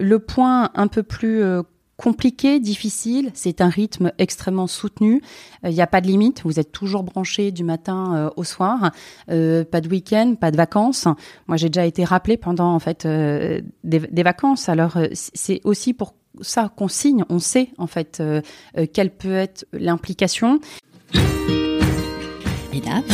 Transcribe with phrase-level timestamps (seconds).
[0.00, 1.42] Le point un peu plus
[1.96, 3.30] compliqué, difficile.
[3.34, 5.22] C'est un rythme extrêmement soutenu.
[5.62, 6.42] Il n'y a pas de limite.
[6.44, 8.90] Vous êtes toujours branché du matin au soir.
[9.28, 11.06] pas de week-end, pas de vacances.
[11.46, 14.68] Moi, j'ai déjà été rappelé pendant en fait des, vacances.
[14.68, 18.40] Alors, c'est aussi pour ça qu'on signe, on sait en fait euh,
[18.78, 20.60] euh, quelle peut être l'implication.
[22.72, 23.04] Mesdames,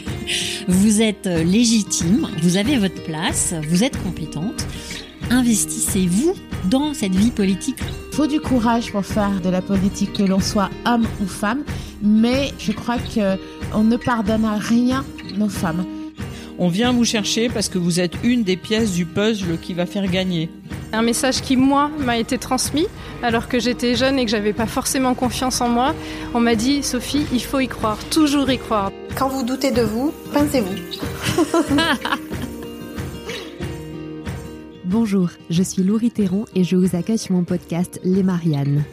[0.68, 4.66] vous êtes euh, légitime, vous avez votre place, vous êtes compétente.
[5.30, 6.34] Investissez-vous
[6.66, 7.78] dans cette vie politique?
[8.10, 11.64] Il faut du courage pour faire de la politique, que l'on soit homme ou femme,
[12.00, 15.04] mais je crois qu'on ne pardonne à rien
[15.36, 15.84] nos femmes.
[16.58, 19.84] On vient vous chercher parce que vous êtes une des pièces du puzzle qui va
[19.84, 20.48] faire gagner.
[20.92, 22.86] Un message qui, moi, m'a été transmis
[23.22, 25.94] alors que j'étais jeune et que j'avais pas forcément confiance en moi.
[26.34, 28.92] On m'a dit, Sophie, il faut y croire, toujours y croire.
[29.18, 30.76] Quand vous doutez de vous, pincez-vous.
[34.88, 38.84] Bonjour, je suis Laurie Théron et je vous accueille sur mon podcast Les Mariannes.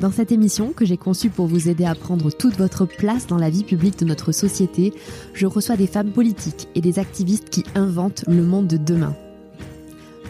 [0.00, 3.36] Dans cette émission que j'ai conçue pour vous aider à prendre toute votre place dans
[3.36, 4.94] la vie publique de notre société,
[5.34, 9.14] je reçois des femmes politiques et des activistes qui inventent le monde de demain.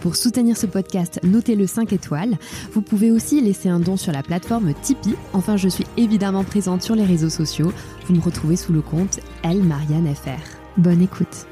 [0.00, 2.36] Pour soutenir ce podcast, notez-le 5 étoiles.
[2.72, 5.14] Vous pouvez aussi laisser un don sur la plateforme Tipeee.
[5.34, 7.72] Enfin, je suis évidemment présente sur les réseaux sociaux.
[8.08, 10.42] Vous me retrouvez sous le compte Elle Marianne FR.
[10.76, 11.46] Bonne écoute.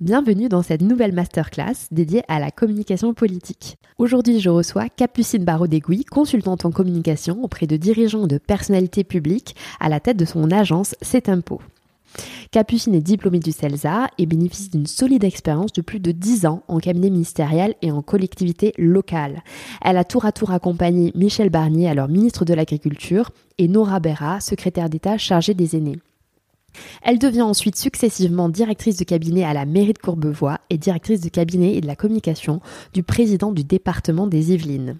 [0.00, 3.76] Bienvenue dans cette nouvelle masterclass dédiée à la communication politique.
[3.98, 9.90] Aujourd'hui, je reçois Capucine Barraud-Dégouy, consultante en communication auprès de dirigeants de personnalités publiques à
[9.90, 11.60] la tête de son agence C'est Impôt.
[12.50, 16.62] Capucine est diplômée du CELSA et bénéficie d'une solide expérience de plus de 10 ans
[16.66, 19.42] en cabinet ministériel et en collectivité locale.
[19.84, 24.40] Elle a tour à tour accompagné Michel Barnier, alors ministre de l'Agriculture, et Nora Berra,
[24.40, 25.98] secrétaire d'État chargée des aînés.
[27.02, 31.28] Elle devient ensuite successivement directrice de cabinet à la mairie de Courbevoie et directrice de
[31.28, 32.60] cabinet et de la communication
[32.92, 34.98] du président du département des Yvelines.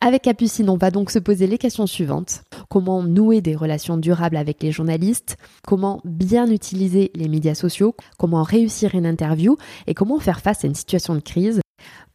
[0.00, 2.42] Avec Capucine, on va donc se poser les questions suivantes.
[2.68, 5.36] Comment nouer des relations durables avec les journalistes?
[5.66, 7.94] Comment bien utiliser les médias sociaux?
[8.18, 9.56] Comment réussir une interview?
[9.86, 11.60] Et comment faire face à une situation de crise?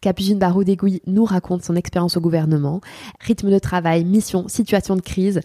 [0.01, 2.81] Capucine barreau dégouy nous raconte son expérience au gouvernement,
[3.19, 5.41] rythme de travail, mission, situation de crise.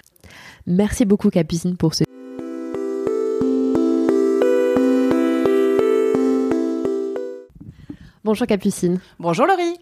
[0.67, 2.05] Merci beaucoup Capucine pour ce
[8.23, 9.01] Bonjour Capucine.
[9.19, 9.79] Bonjour Laurie.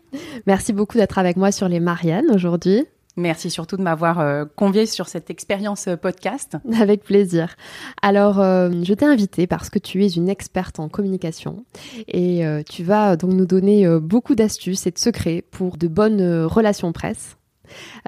[0.47, 2.87] Merci beaucoup d'être avec moi sur les Mariannes aujourd'hui.
[3.17, 6.57] Merci surtout de m'avoir euh, convié sur cette expérience euh, podcast.
[6.81, 7.57] Avec plaisir.
[8.01, 11.65] Alors, euh, je t'ai invitée parce que tu es une experte en communication
[12.07, 16.93] et tu vas donc nous donner beaucoup d'astuces et de secrets pour de bonnes relations
[16.93, 17.38] presse.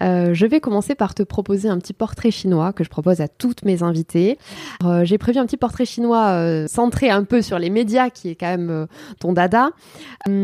[0.02, 3.28] Euh, je vais commencer par te proposer un petit portrait chinois que je propose à
[3.28, 4.38] toutes mes invitées.
[4.84, 8.30] Euh, j'ai prévu un petit portrait chinois euh, centré un peu sur les médias, qui
[8.30, 8.86] est quand même
[9.18, 9.70] ton dada.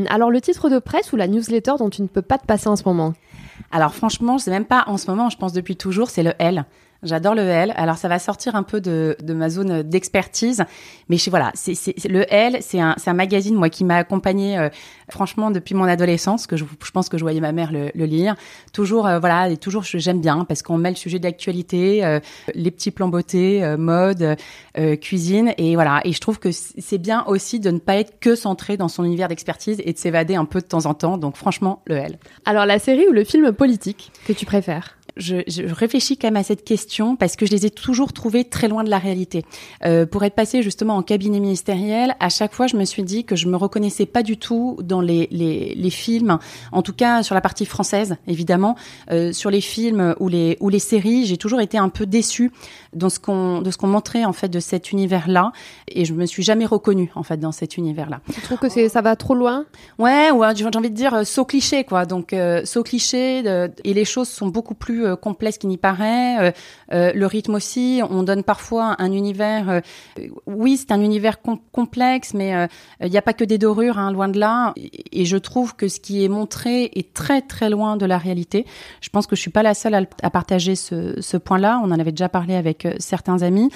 [0.08, 2.68] alors le titre de presse ou la newsletter dont tu ne peux pas te passer
[2.68, 3.14] en ce moment?
[3.70, 6.64] Alors franchement, c'est même pas en ce moment, je pense depuis toujours, c'est le L.
[7.06, 7.72] J'adore le L.
[7.76, 10.64] Alors ça va sortir un peu de, de ma zone d'expertise,
[11.08, 11.74] mais je, voilà, c'est
[12.08, 14.68] le L, c'est un, un magazine moi qui m'a accompagné euh,
[15.08, 18.04] franchement depuis mon adolescence, que je, je, pense que je voyais ma mère le, le
[18.04, 18.34] lire.
[18.72, 22.18] Toujours euh, voilà, et toujours j'aime bien parce qu'on met le sujet d'actualité, euh,
[22.54, 24.36] les petits plans beauté, mode,
[25.00, 26.00] cuisine, et voilà.
[26.04, 29.04] Et je trouve que c'est bien aussi de ne pas être que centré dans son
[29.04, 31.18] univers d'expertise et de s'évader un peu de temps en temps.
[31.18, 32.18] Donc franchement, le L.
[32.44, 34.96] Alors la série ou le film politique que tu préfères?
[35.16, 38.44] Je, je, réfléchis quand même à cette question parce que je les ai toujours trouvés
[38.44, 39.44] très loin de la réalité.
[39.84, 43.24] Euh, pour être passé justement en cabinet ministériel, à chaque fois, je me suis dit
[43.24, 46.38] que je me reconnaissais pas du tout dans les, les, les films,
[46.72, 48.76] en tout cas sur la partie française, évidemment.
[49.10, 52.52] Euh, sur les films ou les, ou les séries, j'ai toujours été un peu déçue
[52.92, 55.52] dans ce qu'on, de ce qu'on montrait en fait de cet univers-là,
[55.88, 58.20] et je me suis jamais reconnue en fait dans cet univers-là.
[58.32, 59.64] Tu trouves que c'est, ça va trop loin?
[59.98, 62.04] Ouais, ouais, j'ai envie de dire euh, saut cliché quoi.
[62.06, 63.42] Donc euh, saut cliché
[63.84, 66.38] et les choses sont beaucoup plus euh, complexe qu'il n'y paraît.
[66.40, 66.50] Euh,
[66.92, 69.80] euh, le rythme aussi, on donne parfois un univers.
[70.46, 71.40] oui, c'est un univers
[71.72, 72.68] complexe, mais
[73.00, 74.74] il n'y a pas que des dorures, hein, loin de là.
[75.12, 78.64] Et, je trouve que ce qui est montré est très très loin de la réalité.
[79.00, 81.80] Je pense que je suis pas la seule à, partager ce, point-là.
[81.82, 83.70] On en avait déjà parlé avec certains amis,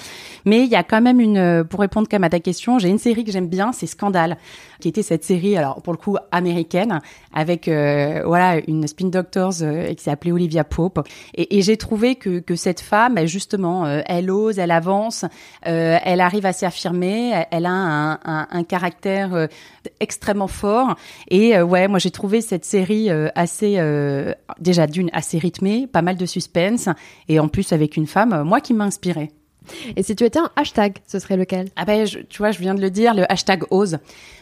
[0.45, 1.63] mais il y a quand même une.
[1.65, 4.37] Pour répondre quand même à ta question, j'ai une série que j'aime bien, c'est Scandale
[4.79, 7.01] qui était cette série, alors pour le coup américaine,
[7.33, 11.07] avec voilà une spin doctors euh, qui s'appelait Olivia Pope.
[11.35, 15.25] Et, et j'ai trouvé que, que cette femme, justement, euh, elle ose, elle avance,
[15.67, 19.47] euh, elle arrive à s'affirmer, elle, a un, un, un caractère euh,
[19.99, 20.95] extrêmement fort.
[21.29, 23.79] Et ouais, moi j'ai trouvé cette série assez
[24.59, 26.89] déjà d'une assez rythmée, pas mal de suspense,
[27.27, 29.31] et en plus avec une femme, moi qui m'a inspirée.
[29.95, 31.69] Et si tu étais un hashtag, ce serait lequel?
[31.75, 33.99] Ah ben, je, tu vois, je viens de le dire, le hashtag ose.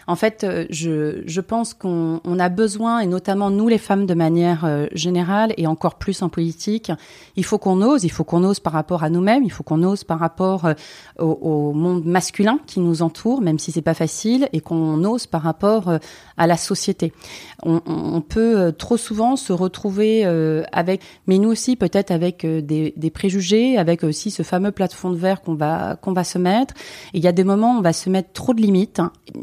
[0.09, 4.07] En fait, euh, je, je pense qu'on on a besoin, et notamment nous les femmes
[4.07, 6.91] de manière euh, générale, et encore plus en politique,
[7.35, 9.83] il faut qu'on ose, il faut qu'on ose par rapport à nous-mêmes, il faut qu'on
[9.83, 10.73] ose par rapport euh,
[11.19, 15.44] au, monde masculin qui nous entoure, même si c'est pas facile, et qu'on ose par
[15.44, 15.94] rapport
[16.38, 17.13] à la société.
[17.61, 20.25] On, peut trop souvent se retrouver
[20.71, 25.41] avec, mais nous aussi peut-être avec des, préjugés, avec aussi ce fameux plafond de verre
[25.41, 26.73] qu'on va va se mettre.
[27.13, 29.01] il y a des moments où on va se mettre trop de limites,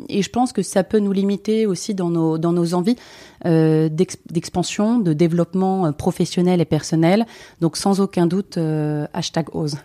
[0.08, 2.96] et je pense que ça peut nous limiter aussi dans nos, dans nos envies
[3.44, 7.26] euh, d'expansion, de développement euh, professionnel et personnel.
[7.60, 9.76] Donc sans aucun doute, euh, hashtag ose.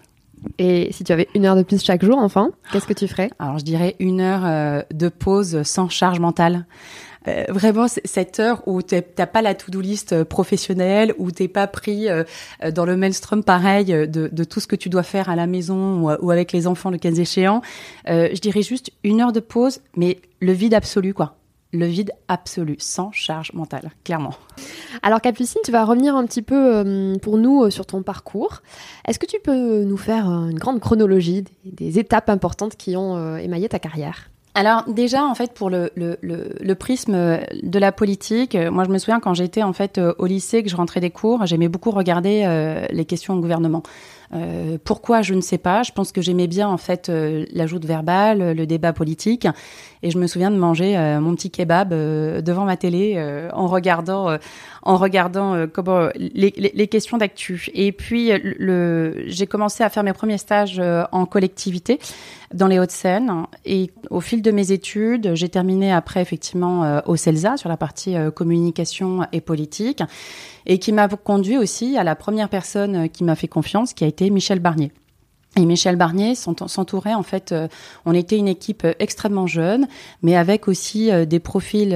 [0.59, 3.31] Et si tu avais une heure de plus chaque jour, enfin, qu'est-ce que tu ferais?
[3.37, 6.65] Alors je dirais une heure de pause sans charge mentale.
[7.27, 11.67] Euh, vraiment cette heure où t'as pas la to-do list euh, professionnelle, où t'es pas
[11.67, 12.23] pris euh,
[12.73, 16.31] dans le mainstream pareil de, tout ce que tu dois faire à la maison ou,
[16.31, 17.61] avec les enfants le cas échéant.
[18.07, 21.35] je dirais juste une heure de pause, mais le vide absolu quoi
[21.73, 24.33] le vide absolu, sans charge mentale, clairement.
[25.03, 28.61] Alors Capucine, tu vas revenir un petit peu pour nous sur ton parcours.
[29.07, 33.69] Est-ce que tu peux nous faire une grande chronologie des, étapes importantes qui ont émaillé
[33.69, 34.31] ta carrière?
[34.53, 38.89] Alors déjà en fait pour le, le, le, prisme de la politique, euh, moi je
[38.89, 41.69] me souviens quand j'étais en fait euh, au lycée que je rentrais des cours, j'aimais
[41.69, 43.81] beaucoup regarder euh, les questions au gouvernement.
[44.33, 45.83] Euh, pourquoi je ne sais pas.
[45.83, 49.47] Je pense que j'aimais bien en fait euh, l'ajout de verbal, le débat politique,
[50.03, 53.23] et je me souviens de manger mon petit kebab devant ma télé
[53.53, 54.35] en regardant
[54.81, 57.67] en regardant comment les, les, les questions d'actu.
[57.75, 60.81] Et puis le, j'ai commencé à faire mes premiers stages
[61.11, 61.99] en collectivité
[62.53, 63.45] dans les Hauts-de-Seine.
[63.65, 67.77] Et au fil de mes études, j'ai terminé après effectivement euh, au CELSA sur la
[67.77, 70.03] partie euh, communication et politique,
[70.65, 74.07] et qui m'a conduit aussi à la première personne qui m'a fait confiance, qui a
[74.07, 74.91] été Michel Barnier.
[75.57, 77.51] Et Michel Barnier s'entourait en fait.
[77.51, 77.67] Euh,
[78.05, 79.85] on était une équipe euh, extrêmement jeune,
[80.21, 81.89] mais avec aussi euh, des profils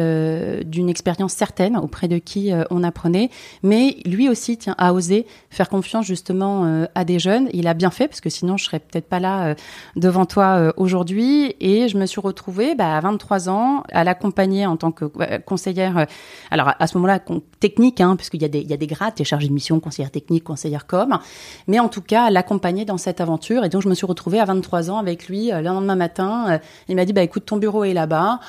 [0.66, 3.30] d'une expérience certaine auprès de qui on apprenait.
[3.64, 7.50] Mais lui aussi, tient à oser faire confiance justement à des jeunes.
[7.54, 9.56] Il a bien fait parce que sinon je serais peut-être pas là
[9.96, 11.56] devant toi aujourd'hui.
[11.60, 15.06] Et je me suis retrouvée bah, à 23 ans à l'accompagner en tant que
[15.40, 16.08] conseillère.
[16.52, 17.20] Alors à ce moment-là,
[17.60, 19.80] technique, hein, puisqu'il y a des il y a des grades, des chargé de mission,
[19.80, 21.20] conseillère technique, conseillère com.
[21.68, 24.46] Mais en tout cas, l'accompagner dans cette aventure et donc, je me suis retrouvée à
[24.46, 26.46] 23 ans avec lui euh, le lendemain matin.
[26.50, 26.58] Euh,
[26.88, 28.40] il m'a dit, bah, écoute, ton bureau est là-bas.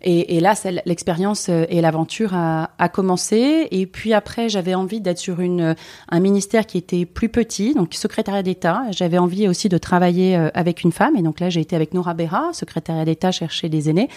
[0.00, 0.54] Et, là,
[0.86, 3.66] l'expérience euh, et l'aventure a, a, commencé.
[3.72, 5.74] Et puis après, j'avais envie d'être sur une,
[6.08, 8.82] un ministère qui était plus petit, donc secrétariat d'État.
[8.92, 11.16] J'avais envie aussi de travailler avec une femme.
[11.16, 14.08] Et donc là, j'ai été avec Nora Berra, secrétariat d'État chercher des aînés,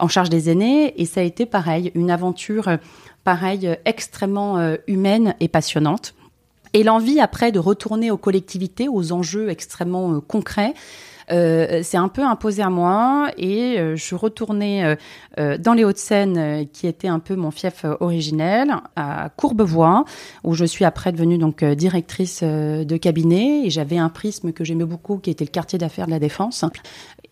[0.00, 1.00] en charge des aînés.
[1.00, 2.68] Et ça a été pareil, une aventure
[3.22, 6.14] pareil, extrêmement humaine et passionnante.
[6.72, 10.74] Et l'envie après de retourner aux collectivités, aux enjeux extrêmement euh, concrets,
[11.30, 14.96] euh, c'est un peu imposé à moi et euh, je suis retournée
[15.38, 20.04] euh, dans les Hauts-de-Seine, qui était un peu mon fief originel, à Courbevoie,
[20.44, 24.84] où je suis après devenue donc directrice de cabinet et j'avais un prisme que j'aimais
[24.84, 26.64] beaucoup, qui était le quartier d'affaires de la Défense.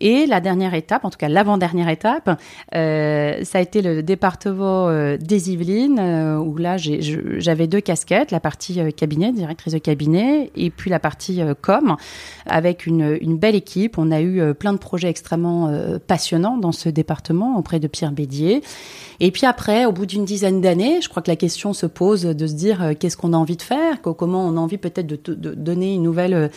[0.00, 2.40] Et la dernière étape, en tout cas l'avant-dernière étape,
[2.74, 6.00] euh, ça a été le département des Yvelines,
[6.44, 11.40] où là j'avais deux casquettes, la partie cabinet, directrice de cabinet, et puis la partie
[11.60, 11.96] com,
[12.46, 16.56] avec une, une belle équipe on a eu euh, plein de projets extrêmement euh, passionnants
[16.56, 18.62] dans ce département auprès de Pierre Bédier.
[19.20, 22.22] Et puis après, au bout d'une dizaine d'années, je crois que la question se pose
[22.22, 25.06] de se dire euh, qu'est-ce qu'on a envie de faire, comment on a envie peut-être
[25.06, 26.50] de, de, donner une nouvelle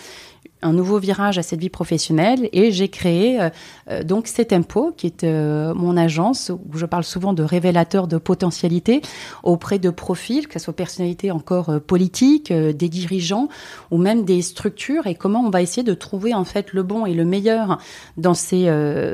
[0.62, 3.50] un nouveau virage à cette vie professionnelle et j'ai créé euh,
[3.90, 8.18] euh, donc Tempo qui est euh, mon agence où je parle souvent de révélateur de
[8.18, 9.02] potentialité
[9.44, 13.50] auprès de profils que ce soit personnalités encore politiques, des dirigeants
[13.92, 17.06] ou même des structures et comment on va essayer de trouver en fait le bon
[17.06, 17.80] et le meilleur
[18.18, 18.70] dans ces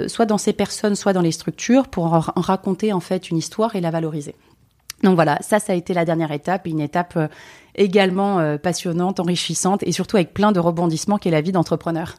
[0.07, 3.75] soit dans ces personnes soit dans les structures pour en raconter en fait une histoire
[3.75, 4.35] et la valoriser.
[5.03, 7.19] Donc voilà, ça, ça a été la dernière étape, une étape
[7.77, 12.15] également euh, passionnante, enrichissante et surtout avec plein de rebondissements qu'est la vie d'entrepreneur.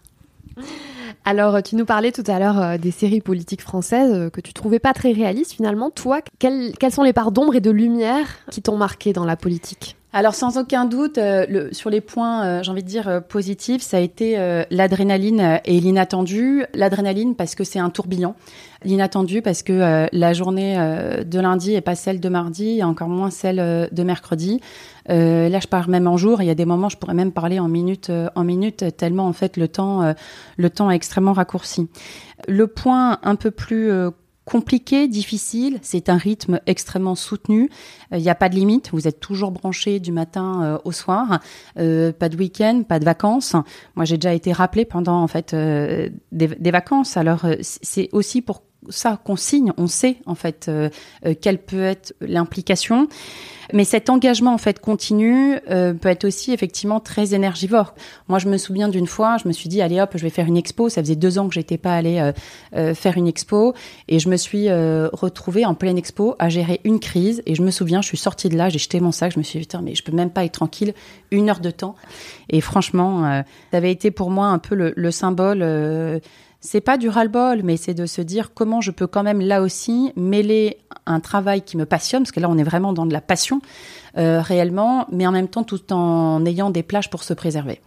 [1.25, 4.55] Alors, tu nous parlais tout à l'heure euh, des séries politiques françaises euh, que tu
[4.55, 5.91] trouvais pas très réalistes finalement.
[5.91, 9.37] Toi, quelles, quelles sont les parts d'ombre et de lumière qui t'ont marqué dans la
[9.37, 9.98] politique?
[10.13, 14.01] Alors sans aucun doute, le, sur les points, j'ai envie de dire positifs, ça a
[14.01, 14.37] été
[14.71, 16.65] l'adrénaline et l'inattendu.
[16.75, 18.35] L'adrénaline parce que c'est un tourbillon.
[18.85, 20.77] L'inattendu parce que la journée
[21.27, 24.61] de lundi est pas celle de mardi et encore moins celle de mercredi.
[25.11, 26.43] Euh, là, je parle même en jour.
[26.43, 29.27] Il y a des moments, je pourrais même parler en minutes, euh, en minutes, tellement
[29.27, 30.13] en fait le temps, euh,
[30.57, 31.89] le temps est extrêmement raccourci.
[32.47, 33.91] Le point un peu plus
[34.49, 35.79] compliqué, difficile.
[35.83, 37.69] C'est un rythme extrêmement soutenu.
[38.13, 38.89] Il n'y a pas de limite.
[38.93, 41.41] Vous êtes toujours branché du matin au soir.
[41.75, 43.55] pas de week-end, pas de vacances.
[43.95, 47.19] Moi, j'ai déjà été rappelée pendant en fait des, des vacances.
[47.19, 50.89] Alors, c'est aussi pour ça qu'on signe, on sait en fait euh,
[51.27, 53.09] euh, quelle peut être l'implication.
[53.75, 57.95] Mais cet engagement en fait continu euh, peut être aussi effectivement très énergivore.
[58.29, 60.47] Moi, je me souviens d'une fois, je me suis dit allez hop, je vais faire
[60.47, 60.89] une expo.
[60.89, 62.33] Ça faisait deux ans que j'étais pas allée
[62.95, 63.75] faire une expo
[64.09, 67.43] et je me suis retrouvée en pleine expo à gérer une crise.
[67.45, 69.45] Et je me souviens, je suis sortie de là, j'ai jeté mon sac, je me
[69.45, 70.95] suis dit mais je peux même pas être tranquille
[71.31, 71.95] une heure de temps.
[72.49, 75.63] Et franchement, ça avait été pour moi un peu le, le symbole
[76.61, 79.63] c'est pas du ras-le-bol, mais c'est de se dire comment je peux quand même là
[79.63, 83.13] aussi mêler un travail qui me passionne, parce que là on est vraiment dans de
[83.13, 83.61] la passion
[84.17, 87.81] euh, réellement, mais en même temps tout en ayant des plages pour se préserver.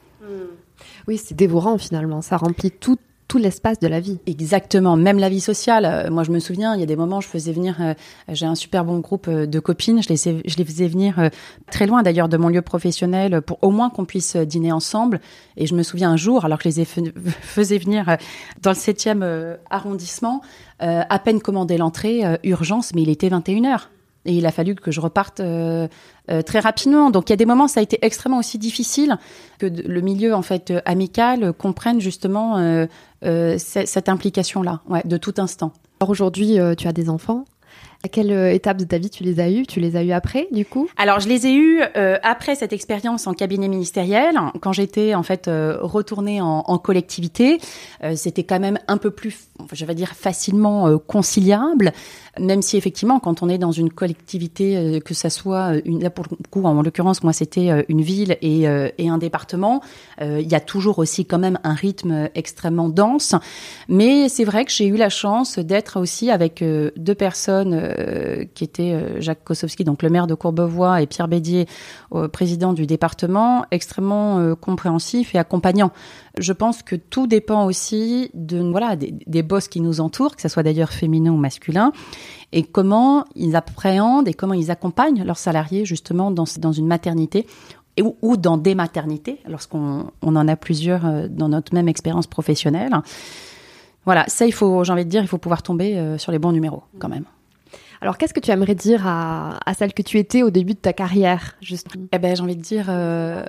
[1.07, 2.97] Oui, c'est dévorant finalement, ça remplit tout,
[3.31, 4.19] tout l'espace de la vie.
[4.27, 5.85] Exactement, même la vie sociale.
[5.85, 7.93] Euh, moi, je me souviens, il y a des moments, je faisais venir, euh,
[8.27, 11.29] j'ai un super bon groupe euh, de copines, je les, faisais venir
[11.71, 15.21] très loin d'ailleurs de mon lieu professionnel pour au moins qu'on puisse dîner ensemble.
[15.55, 16.85] Et je me souviens un jour, alors que je les ai
[17.41, 18.17] faisais venir
[18.61, 20.41] dans le 7e arrondissement,
[20.79, 23.83] à peine commandé l'entrée, urgence, mais il était 21h.
[24.25, 25.87] Et il a fallu que je reparte euh,
[26.29, 27.09] euh, très rapidement.
[27.09, 29.17] Donc il y a des moments, ça a été extrêmement aussi difficile
[29.57, 32.57] que le milieu en fait euh, amical comprenne justement
[33.21, 35.73] cette implication-là, ouais, de tout instant.
[35.99, 37.45] Alors aujourd'hui, tu as des enfants?
[38.03, 40.47] À quelle étape de ta vie tu les as eus Tu les as eus après,
[40.51, 40.89] du coup?
[40.97, 41.81] Alors, je les ai eus
[42.23, 47.59] après cette expérience en cabinet ministériel, quand j'étais en fait retournée en, collectivité.
[48.15, 49.35] C'était quand même un peu plus,
[49.71, 51.93] je vais dire, facilement conciliable
[52.39, 56.01] même si effectivement, quand on est dans une collectivité, euh, que ça soit euh, une,
[56.01, 59.81] là pour le coup, en l'occurrence, moi c'était euh, une ville et un département,
[60.21, 63.35] il y a toujours aussi quand même un rythme extrêmement dense.
[63.89, 66.63] Mais c'est vrai que j'ai eu la chance d'être aussi avec
[66.95, 67.90] deux personnes
[68.53, 71.67] qui étaient Jacques Kosowski, donc le maire de Courbevoie, et Pierre Bédier,
[72.31, 75.91] président du département, extrêmement compréhensif et accompagnant.
[76.37, 80.41] Je pense que tout dépend aussi de voilà des, des boss qui nous entourent, que
[80.41, 81.91] ce soit d'ailleurs féminin ou masculin,
[82.51, 87.47] et comment ils appréhendent et comment ils accompagnent leurs salariés justement dans, dans une maternité
[88.21, 92.91] ou, dans des maternités, lorsqu'on on en a plusieurs euh, dans notre même expérience professionnelle.
[94.05, 96.39] Voilà, ça, il faut, j'ai envie de dire, il faut pouvoir tomber euh, sur les
[96.39, 97.25] bons numéros quand même.
[98.01, 100.79] Alors, qu'est-ce que tu aimerais dire à, à, celle que tu étais au début de
[100.79, 102.07] ta carrière, justement?
[102.11, 103.45] Eh ben, j'ai envie de dire, euh,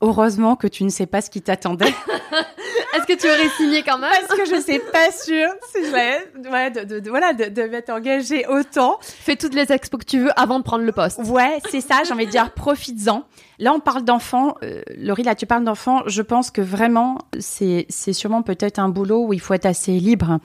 [0.00, 1.84] heureusement que tu ne sais pas ce qui t'attendait.
[2.96, 4.10] Est-ce que tu aurais signé quand même?
[4.10, 7.90] Parce que je sais pas sûre si je ouais, de, de, voilà, de, de m'être
[7.90, 8.98] engagée autant.
[9.02, 11.20] Fais toutes les expos que tu veux avant de prendre le poste.
[11.26, 13.24] Ouais, c'est ça, j'ai envie de dire, profites-en.
[13.58, 14.54] Là, on parle d'enfants.
[14.62, 16.02] Euh, Laurie, là, tu parles d'enfants.
[16.06, 19.92] Je pense que vraiment, c'est, c'est sûrement peut-être un boulot où il faut être assez
[19.92, 20.38] libre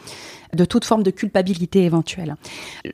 [0.54, 2.36] de toute forme de culpabilité éventuelle.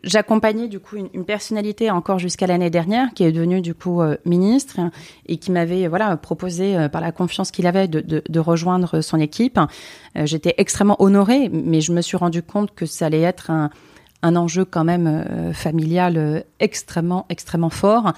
[0.03, 4.17] J'accompagnais du coup une, personnalité encore jusqu'à l'année dernière qui est devenue du coup euh,
[4.25, 4.79] ministre
[5.25, 9.59] et qui m'avait voilà proposé euh, par la confiance qu'il avait de, rejoindre son équipe.
[10.15, 13.69] Euh, j'étais extrêmement honorée, mais je me suis rendu compte que ça allait être un,
[14.23, 18.11] enjeu quand même familial extrêmement, extrêmement fort.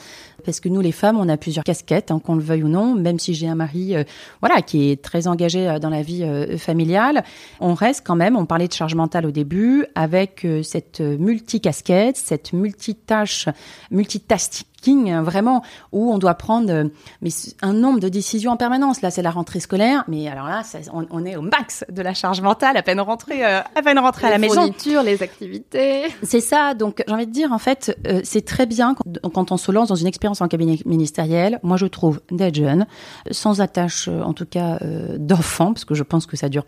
[0.46, 2.96] Parce que nous, les femmes, on a plusieurs casquettes, hein, qu'on le veuille ou non.
[2.96, 4.04] Même si j'ai un mari, euh,
[4.42, 6.26] voilà, qui est très engagé dans la vie
[6.58, 7.24] familiale,
[7.60, 8.36] on reste quand même.
[8.36, 13.48] On parlait de charge mentale au début, avec cette multicasquette, cette multitâche,
[13.92, 16.86] multitasking Hein, vraiment où on doit prendre euh,
[17.22, 17.30] mais
[17.62, 19.02] un nombre de décisions en permanence.
[19.02, 22.42] Là, c'est la rentrée scolaire, mais alors là, on, est au max de la charge
[22.42, 24.54] mentale à peine rentrée, euh, à peine rentrée à la maison.
[24.54, 26.04] Les fournitures, les activités.
[26.24, 26.74] C'est ça.
[26.74, 29.72] Donc, j'ai envie de dire, en fait, euh, c'est très bien quand, quand, on se
[29.72, 31.60] lance dans une expérience en cabinet ministériel.
[31.64, 32.86] Moi, je trouve d'être jeune,
[33.32, 34.80] sans attache, en tout cas,
[35.18, 36.66] d'enfant, parce que je pense que ça dure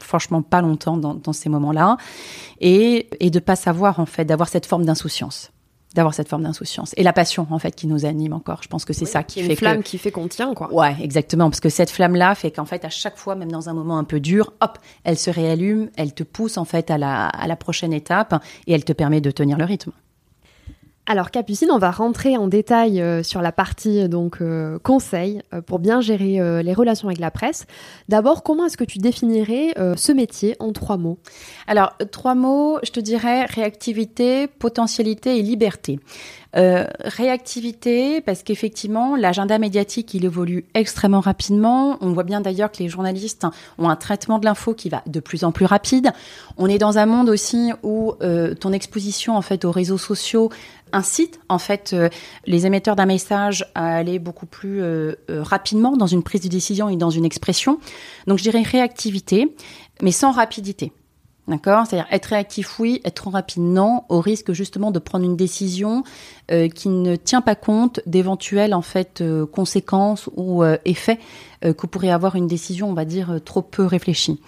[0.00, 1.96] franchement pas longtemps dans, dans ces moments-là,
[2.60, 5.50] et, et de pas savoir en fait, d'avoir cette forme d'insouciance
[5.94, 8.62] d'avoir cette forme d'insouciance et la passion en fait qui nous anime encore.
[8.62, 10.70] Je pense que c'est ça qui fait une flamme qui fait qu'on tient quoi.
[10.70, 13.70] Ouais, exactement parce que cette flamme là fait qu'en fait à chaque fois même dans
[13.70, 16.98] un moment un peu dur, hop, elle se réallume, elle te pousse en fait à
[16.98, 18.34] la à la prochaine étape
[18.66, 19.92] et elle te permet de tenir le rythme.
[21.08, 25.62] Alors Capucine, on va rentrer en détail euh, sur la partie donc euh, conseil euh,
[25.62, 27.66] pour bien gérer les relations avec la presse.
[28.08, 31.18] D'abord, comment est-ce que tu définirais ce métier en trois mots?
[31.66, 36.00] Alors trois mots, je te dirais réactivité, potentialité et liberté.
[36.56, 41.98] Euh, réactivité, parce qu'effectivement, l'agenda médiatique, il évolue extrêmement rapidement.
[42.00, 43.46] On voit bien d'ailleurs que les journalistes
[43.76, 46.12] ont un traitement de l'info qui va de plus en plus rapide.
[46.56, 50.50] On est dans un monde aussi où euh, ton exposition en fait aux réseaux sociaux
[50.92, 52.08] incite en fait euh,
[52.46, 54.82] les émetteurs d'un message à aller beaucoup plus
[55.28, 57.78] rapidement dans une prise de décision et dans une expression.
[58.26, 59.54] Donc je dirais réactivité,
[60.00, 60.92] mais sans rapidité.
[61.48, 61.86] D'accord?
[61.86, 66.02] C'est-à-dire être réactif, oui, être trop rapide, non, au risque justement de prendre une décision
[66.50, 71.18] euh, qui ne tient pas compte d'éventuelles en fait euh, conséquences ou euh, effets
[71.62, 74.38] que pourrait avoir une décision, on va dire, trop peu réfléchie.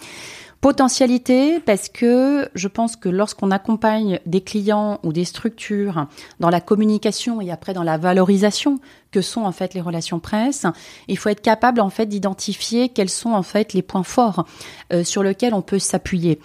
[0.61, 6.05] Potentialité, parce que je pense que lorsqu'on accompagne des clients ou des structures
[6.41, 8.79] dans la communication et après dans la valorisation
[9.11, 10.65] que sont en fait les relations presse,
[11.07, 14.45] il faut être capable en fait d'identifier quels sont en fait les points forts
[14.91, 16.41] euh, sur lesquels on peut s'appuyer.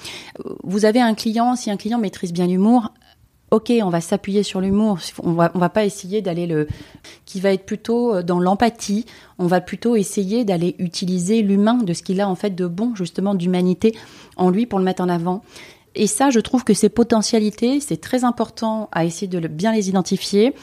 [0.62, 2.92] Vous avez un client, si un client maîtrise bien l'humour,
[3.54, 4.98] ok, on va s'appuyer sur l'humour.
[5.22, 6.66] On va, va pas essayer d'aller le,
[7.24, 9.06] qui va être plutôt dans l'empathie.
[9.38, 12.94] On va plutôt essayer d'aller utiliser l'humain de ce qu'il a en fait de bon,
[12.94, 13.94] justement, d'humanité
[14.36, 15.42] en lui pour le mettre en avant.
[15.94, 19.88] Et ça, je trouve que ces potentialités, c'est très important à essayer de bien les
[19.88, 20.54] identifier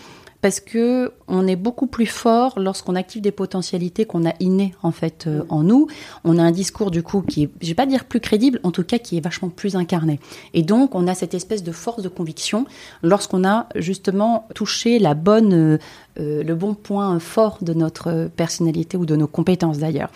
[0.42, 4.92] parce que on est beaucoup plus fort lorsqu'on active des potentialités qu'on a innées en
[4.92, 5.88] fait euh, en nous.
[6.24, 8.72] On a un discours du coup qui est, je vais pas dire plus crédible, en
[8.72, 10.20] tout cas qui est vachement plus incarné.
[10.54, 12.66] Et donc on a cette espèce de force de conviction
[13.04, 15.78] lorsqu'on a justement touché la bonne, euh,
[16.20, 20.10] euh, le bon point fort de notre personnalité ou de nos compétences d'ailleurs.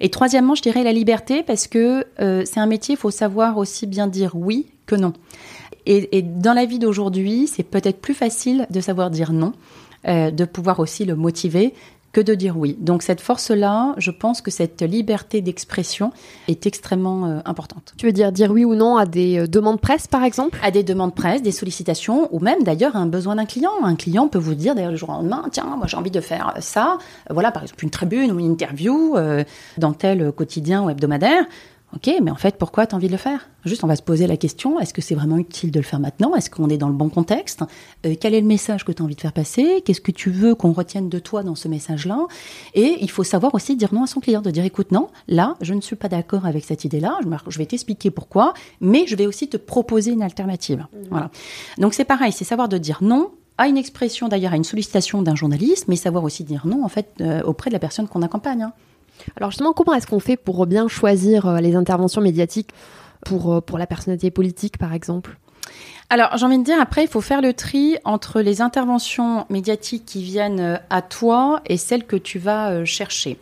[0.00, 3.86] Et troisièmement, je dirais la liberté parce que c'est un métier, il faut savoir aussi
[3.86, 5.12] bien dire oui que non.
[5.86, 9.52] Et, et dans la vie d'aujourd'hui, c'est peut-être plus facile de savoir dire non,
[10.08, 11.74] euh, de pouvoir aussi le motiver
[12.12, 12.76] que de dire oui.
[12.80, 16.12] Donc cette force-là, je pense que cette liberté d'expression
[16.46, 17.92] est extrêmement euh, importante.
[17.96, 20.56] Tu veux dire dire oui ou non à des euh, demandes presse, par exemple?
[20.62, 23.72] À des demandes presse, des sollicitations, ou même d'ailleurs à un besoin d'un client.
[23.82, 26.20] Un client peut vous dire d'ailleurs le jour au lendemain, tiens, moi j'ai envie de
[26.20, 26.98] faire ça,
[27.28, 29.42] Euh, voilà par exemple une tribune ou une interview euh,
[29.76, 31.44] dans tel quotidien ou hebdomadaire.
[31.94, 33.48] Ok, mais en fait, pourquoi tu as envie de le faire?
[33.64, 36.00] Juste, on va se poser la question, est-ce que c'est vraiment utile de le faire
[36.00, 36.34] maintenant?
[36.34, 37.62] Est-ce qu'on est dans le bon contexte?
[38.04, 39.80] Euh, Quel est le message que tu as envie de faire passer?
[39.84, 42.18] Qu'est-ce que tu veux qu'on retienne de toi dans ce message-là?
[42.74, 45.56] Et il faut savoir aussi dire non à son client, de dire, écoute, non, là,
[45.60, 49.26] je ne suis pas d'accord avec cette idée-là, je, vais t'expliquer pourquoi, mais je vais
[49.26, 50.86] aussi te proposer une alternative.
[51.10, 51.30] Voilà.
[51.78, 55.22] Donc c'est pareil, c'est savoir de dire non à une expression, d'ailleurs à une sollicitation
[55.22, 58.22] d'un journaliste, mais savoir aussi dire non, en fait, euh, auprès de la personne qu'on
[58.22, 58.62] accompagne.
[58.62, 58.72] hein.
[59.36, 62.70] Alors justement, comment est-ce qu'on fait pour bien choisir euh, les interventions médiatiques
[63.24, 65.38] pour, euh, pour la personnalité politique, par exemple?
[66.10, 70.04] Alors, j'ai envie de dire, après, il faut faire le tri entre les interventions médiatiques
[70.04, 73.38] qui viennent euh, à toi et celles que tu vas chercher.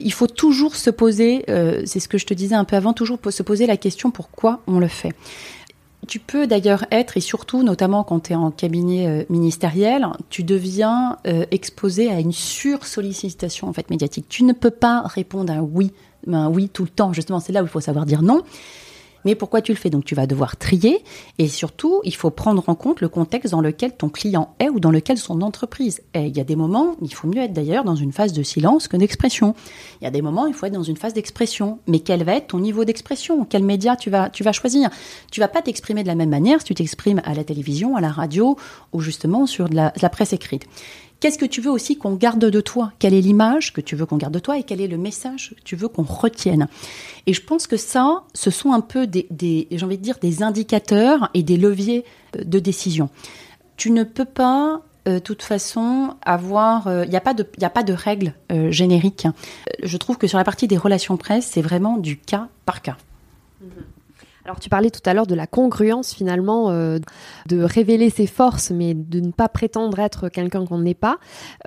[0.00, 1.44] Il faut toujours se poser,
[1.84, 4.60] c'est ce que je te disais un peu avant, toujours se poser la question pourquoi
[4.68, 5.12] on le fait?
[6.08, 10.42] Tu peux d'ailleurs être, et surtout notamment quand tu es en cabinet euh, ministériel, tu
[10.42, 14.26] deviens euh, exposé à une sursollicitation en fait médiatique.
[14.28, 15.92] Tu ne peux pas répondre à un oui,
[16.30, 17.12] un oui tout le temps.
[17.12, 18.42] Justement, c'est là où il faut savoir dire non.
[19.24, 19.90] Mais pourquoi tu le fais?
[19.90, 21.02] Donc tu vas devoir trier
[21.38, 24.80] et surtout, il faut prendre en compte le contexte dans lequel ton client est ou
[24.80, 26.28] dans lequel son entreprise est.
[26.28, 28.88] Il y a des moments, il faut mieux être d'ailleurs dans une phase de silence
[28.88, 29.54] que d'expression.
[30.00, 31.78] Il y a des moments, il faut être dans une phase d'expression.
[31.86, 33.44] Mais quel va être ton niveau d'expression?
[33.44, 34.90] Quel média tu vas, tu vas choisir?
[35.30, 38.00] Tu vas pas t'exprimer de la même manière si tu t'exprimes à la télévision, à
[38.00, 38.56] la radio
[38.92, 40.66] ou justement sur de la, presse écrite.
[41.20, 42.92] Qu'est-ce que tu veux aussi qu'on garde de toi?
[42.98, 45.54] Quelle est l'image que tu veux qu'on garde de toi et quel est le message
[45.56, 46.66] que tu veux qu'on retienne?
[47.26, 50.42] Et je pense que ça, ce sont un peu des, j'ai envie de dire, des
[50.42, 52.04] indicateurs et des leviers
[52.36, 53.10] euh, de décision.
[53.76, 57.70] Tu ne peux pas de toute façon avoir il n'y a pas de il a
[57.70, 59.30] pas de règles euh, génériques Euh,
[59.82, 62.96] je trouve que sur la partie des relations presse c'est vraiment du cas par cas
[64.44, 66.98] Alors tu parlais tout à l'heure de la congruence finalement, euh,
[67.46, 71.18] de révéler ses forces mais de ne pas prétendre être quelqu'un qu'on n'est pas.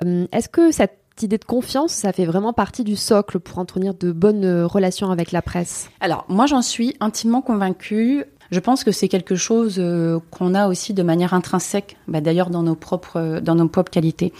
[0.04, 3.94] Euh, Est-ce que cette idée de confiance, ça fait vraiment partie du socle pour entretenir
[3.94, 5.88] de bonnes relations avec la presse?
[6.00, 8.24] Alors, moi, j'en suis intimement convaincue.
[8.50, 12.50] Je pense que c'est quelque chose euh, qu'on a aussi de manière intrinsèque, bah, d'ailleurs
[12.50, 14.32] dans nos propres dans nos propres qualités.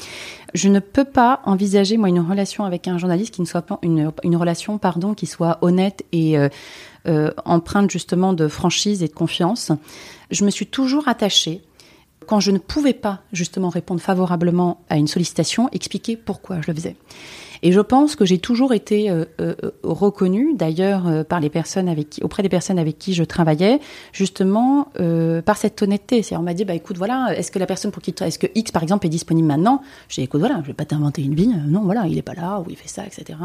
[0.54, 3.78] Je ne peux pas envisager moi une relation avec un journaliste qui ne soit pas
[3.82, 6.48] une, une relation pardon qui soit honnête et euh,
[7.06, 9.72] euh, empreinte justement de franchise et de confiance.
[10.30, 11.60] Je me suis toujours attachée
[12.26, 16.74] quand je ne pouvais pas justement répondre favorablement à une sollicitation, expliquer pourquoi je le
[16.74, 16.96] faisais.
[17.64, 21.92] Et je pense que j'ai toujours été euh, euh, reconnue, d'ailleurs euh, par les personnes
[22.20, 23.81] auprès des personnes avec qui je travaillais,
[24.12, 24.88] justement
[25.46, 26.22] par cette honnêteté.
[26.22, 28.46] C'est on m'a dit bah écoute voilà, est-ce que la personne pour qui est-ce que
[28.55, 29.81] X par exemple est disponible maintenant?
[30.09, 31.48] Je dis écoute voilà, je vais pas t'inventer une vie.
[31.66, 33.38] Non voilà, il est pas là ou il fait ça, etc.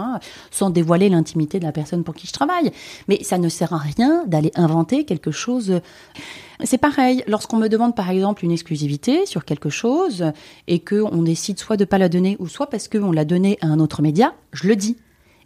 [0.51, 2.71] Sans dévoiler l'intimité de la personne pour qui je travaille.
[3.07, 5.79] Mais ça ne sert à rien d'aller inventer quelque chose.
[6.63, 10.25] C'est pareil, lorsqu'on me demande par exemple une exclusivité sur quelque chose
[10.67, 13.67] et qu'on décide soit de pas la donner ou soit parce qu'on l'a donnée à
[13.67, 14.97] un autre média, je le dis.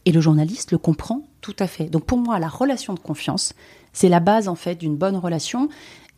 [0.06, 1.86] Et le journaliste le comprend tout à fait.
[1.86, 3.54] Donc pour moi, la relation de confiance,
[3.94, 5.70] c'est la base en fait d'une bonne relation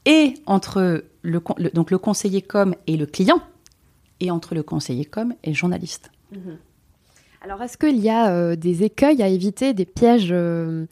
[0.05, 1.41] et entre le,
[1.73, 3.41] donc le conseiller com et le client
[4.21, 6.09] et entre le conseiller com et le journaliste.
[7.41, 10.85] Alors est-ce qu'il y a euh, des écueils à éviter, des pièges euh,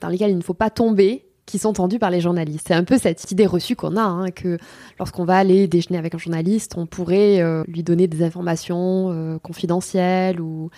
[0.00, 2.66] dans lesquels il ne faut pas tomber qui sont tendus par les journalistes.
[2.68, 4.58] C'est un peu cette idée reçue qu'on a, hein, que
[4.98, 9.38] lorsqu'on va aller déjeuner avec un journaliste, on pourrait euh, lui donner des informations euh,
[9.38, 10.70] confidentielles ou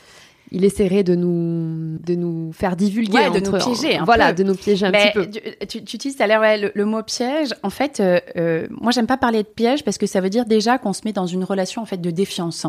[0.50, 4.42] il essaierait de nous de nous faire divulguer, ouais, de nous piéger, un voilà, peu.
[4.42, 5.66] de nous piéger un Mais petit peu.
[5.66, 7.54] Tu, tu utilises tout à l'heure ouais, le, le, mot piège.
[7.62, 10.46] En fait, euh, euh, moi, j'aime pas parler de piège parce que ça veut dire
[10.46, 12.66] déjà qu'on se met dans une relation en fait de défiance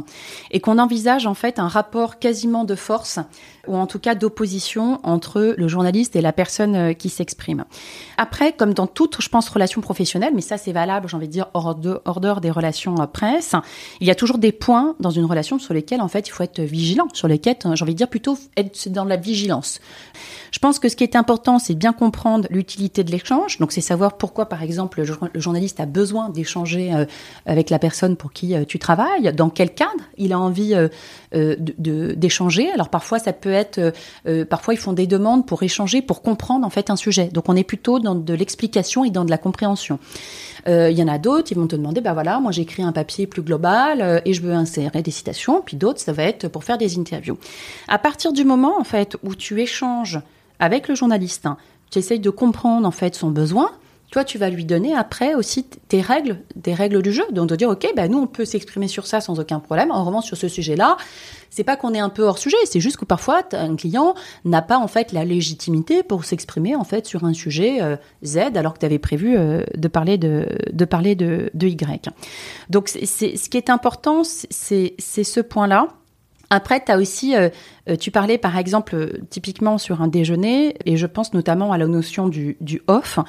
[0.52, 3.20] et qu'on envisage en fait un rapport quasiment de force
[3.68, 7.65] ou en tout cas d'opposition entre le journaliste et la personne euh, qui s'exprime.
[8.18, 11.34] Après, comme dans toute, je pense, relation professionnelle, mais ça c'est valable, j'ai envie de
[11.34, 13.56] dire hors, de, hors dehors des relations presse,
[14.02, 16.44] il y a toujours des points dans une relation sur lesquels en fait il faut
[16.44, 19.80] être vigilant, sur lesquels j'ai envie de dire plutôt être dans la vigilance.
[20.52, 23.60] Je pense que ce qui est important, c'est bien comprendre l'utilité de l'échange.
[23.60, 27.06] Donc, c'est savoir pourquoi, par exemple, le journaliste a besoin d'échanger euh,
[27.46, 30.76] avec la personne pour qui euh, tu travailles, dans quel cadre il a envie
[31.34, 32.72] euh, d'échanger.
[32.72, 33.94] Alors, parfois, ça peut être,
[34.50, 37.26] parfois, ils font des demandes pour échanger, pour comprendre en fait un sujet.
[37.28, 40.00] Donc, on est plutôt dans de l'explication et dans de la compréhension.
[40.68, 43.28] Il y en a d'autres, ils vont te demander, bah voilà, moi j'écris un papier
[43.28, 45.62] plus global et je veux insérer des citations.
[45.66, 47.38] Puis d'autres, ça va être pour faire des interviews.
[47.88, 50.20] À partir du moment en fait où tu échanges
[50.60, 51.58] avec le journaliste, hein,
[51.89, 53.72] tu essayes de comprendre en fait son besoin.
[54.12, 57.26] Toi, tu vas lui donner après aussi tes règles, des règles du jeu.
[57.32, 59.91] Donc de dire, ok, bah nous on peut s'exprimer sur ça sans aucun problème.
[59.91, 60.98] En revanche, sur ce sujet-là,
[61.52, 64.63] c'est pas qu'on est un peu hors sujet, c'est juste que parfois un client n'a
[64.63, 68.74] pas en fait la légitimité pour s'exprimer en fait sur un sujet euh, Z alors
[68.74, 72.10] que tu avais prévu euh, de parler de de parler de, Y.
[72.72, 75.88] Donc c'est ce qui est important, c'est ce point-là.
[76.50, 77.50] Après, tu aussi, euh,
[78.00, 81.86] tu parlais par exemple euh, typiquement sur un déjeuner, et je pense notamment à la
[81.86, 83.20] notion du, du off,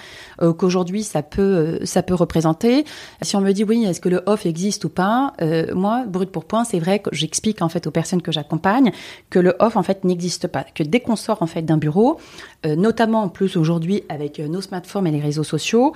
[0.41, 2.85] euh, qu'aujourd'hui ça peut ça peut représenter.
[3.21, 5.35] Si on me dit oui, est-ce que le off existe ou pas
[5.75, 8.93] Moi, brut pour point, c'est vrai que j'explique en fait aux personnes que j'accompagne
[9.29, 12.19] que le off en fait n'existe pas, que dès qu'on sort en fait d'un bureau,
[12.65, 15.93] notamment en plus aujourd'hui avec nos smartphones et les réseaux sociaux,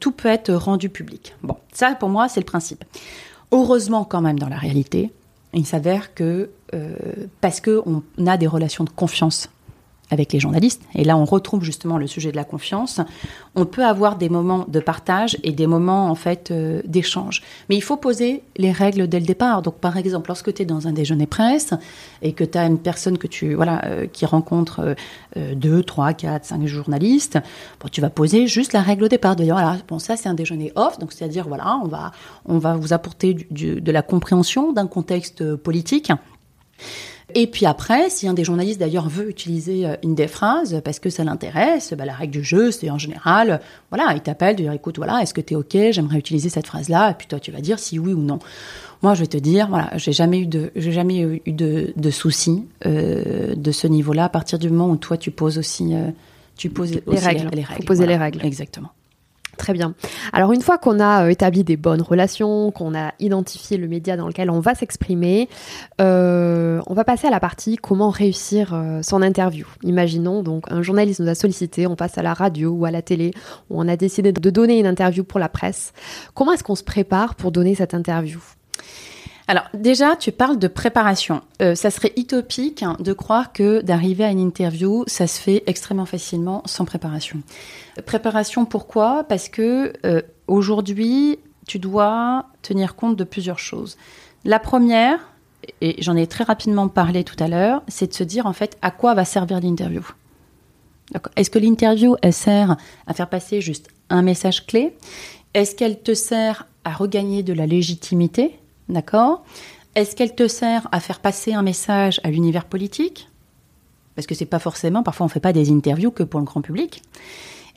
[0.00, 1.34] tout peut être rendu public.
[1.42, 2.84] Bon, ça pour moi c'est le principe.
[3.52, 5.12] Heureusement quand même dans la réalité,
[5.58, 6.94] il s'avère que euh,
[7.40, 9.48] parce qu'on a des relations de confiance
[10.10, 13.00] avec les journalistes, et là on retrouve justement le sujet de la confiance,
[13.54, 17.42] on peut avoir des moments de partage et des moments en fait euh, d'échange.
[17.68, 19.62] Mais il faut poser les règles dès le départ.
[19.62, 21.72] Donc par exemple, lorsque tu es dans un déjeuner presse
[22.22, 24.94] et que tu as une personne que tu voilà euh, qui rencontre
[25.36, 27.38] euh, deux, trois, quatre, cinq journalistes,
[27.80, 29.44] bon, tu vas poser juste la règle au départ de
[29.88, 32.12] bon ça c'est un déjeuner off, donc c'est-à-dire voilà, on va
[32.46, 36.12] on va vous apporter de la compréhension d'un contexte politique.
[37.34, 40.98] Et puis après, si un des journalistes d'ailleurs veut utiliser euh, une des phrases parce
[40.98, 43.60] que ça l'intéresse, bah, la règle du jeu, c'est en général,
[43.90, 46.66] voilà, il t'appelle, tu dire écoute, voilà, est-ce que tu es ok, j'aimerais utiliser cette
[46.66, 48.38] phrase-là, et puis toi tu vas dire si oui ou non.
[49.02, 52.10] Moi, je vais te dire, voilà, j'ai jamais eu de, j'ai jamais eu de, de
[52.10, 54.24] soucis euh, de ce niveau-là.
[54.24, 56.10] À partir du moment où toi tu poses aussi, euh,
[56.56, 57.82] tu poses les aussi règles, les, les règles.
[57.82, 58.12] Faut poser voilà.
[58.12, 58.46] les règles.
[58.46, 58.88] Exactement.
[59.56, 59.94] Très bien.
[60.32, 64.16] Alors une fois qu'on a euh, établi des bonnes relations, qu'on a identifié le média
[64.16, 65.48] dans lequel on va s'exprimer,
[66.00, 69.66] euh, on va passer à la partie comment réussir euh, son interview.
[69.82, 73.02] Imaginons donc un journaliste nous a sollicité, on passe à la radio ou à la
[73.02, 73.32] télé,
[73.70, 75.92] où on a décidé de donner une interview pour la presse.
[76.34, 78.40] Comment est-ce qu'on se prépare pour donner cette interview?
[79.46, 81.42] Alors déjà, tu parles de préparation.
[81.60, 86.06] Ça serait utopique hein, de croire que d'arriver à une interview, ça se fait extrêmement
[86.06, 87.42] facilement sans préparation.
[88.02, 89.24] Préparation pourquoi?
[89.24, 93.96] Parce que euh, aujourd'hui, tu dois tenir compte de plusieurs choses.
[94.44, 95.32] La première,
[95.80, 98.76] et j'en ai très rapidement parlé tout à l'heure, c'est de se dire en fait
[98.82, 100.02] à quoi va servir l'interview?
[101.36, 102.76] Est-ce que l'interview, elle sert
[103.06, 104.96] à faire passer juste un message clé?
[105.52, 108.58] Est-ce qu'elle te sert à regagner de la légitimité?
[108.88, 109.44] D'accord
[109.94, 113.28] Est-ce qu'elle te sert à faire passer un message à l'univers politique?
[114.14, 116.62] Parce que c'est pas forcément, parfois on fait pas des interviews que pour le grand
[116.62, 117.02] public.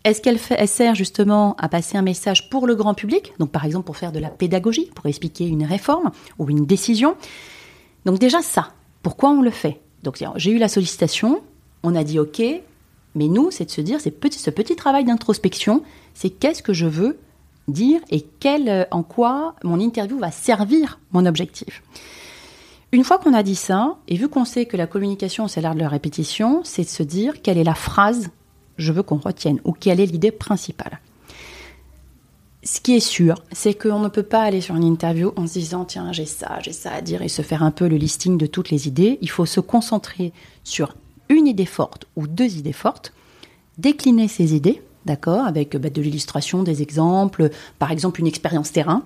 [0.03, 3.85] Est-ce qu'elle sert justement à passer un message pour le grand public Donc par exemple
[3.85, 7.15] pour faire de la pédagogie, pour expliquer une réforme ou une décision?
[8.05, 8.69] Donc déjà ça,
[9.03, 9.81] pourquoi on le fait?
[10.03, 11.41] Donc j'ai eu la sollicitation,
[11.83, 12.41] on a dit ok,
[13.15, 15.83] mais nous c'est de se dire, c'est petit, ce petit travail d'introspection,
[16.13, 17.19] c'est qu'est-ce que je veux
[17.67, 21.83] dire et quel, en quoi mon interview va servir mon objectif?
[22.93, 25.75] Une fois qu'on a dit ça, et vu qu'on sait que la communication c'est l'art
[25.75, 28.29] de la répétition, c'est de se dire quelle est la phrase
[28.77, 30.99] je veux qu'on retienne ou quelle est l'idée principale.
[32.63, 35.53] Ce qui est sûr, c'est qu'on ne peut pas aller sur une interview en se
[35.53, 38.37] disant tiens j'ai ça, j'ai ça à dire et se faire un peu le listing
[38.37, 39.19] de toutes les idées.
[39.21, 40.95] Il faut se concentrer sur
[41.29, 43.13] une idée forte ou deux idées fortes,
[43.77, 49.03] décliner ces idées, d'accord, avec bah, de l'illustration, des exemples, par exemple une expérience terrain.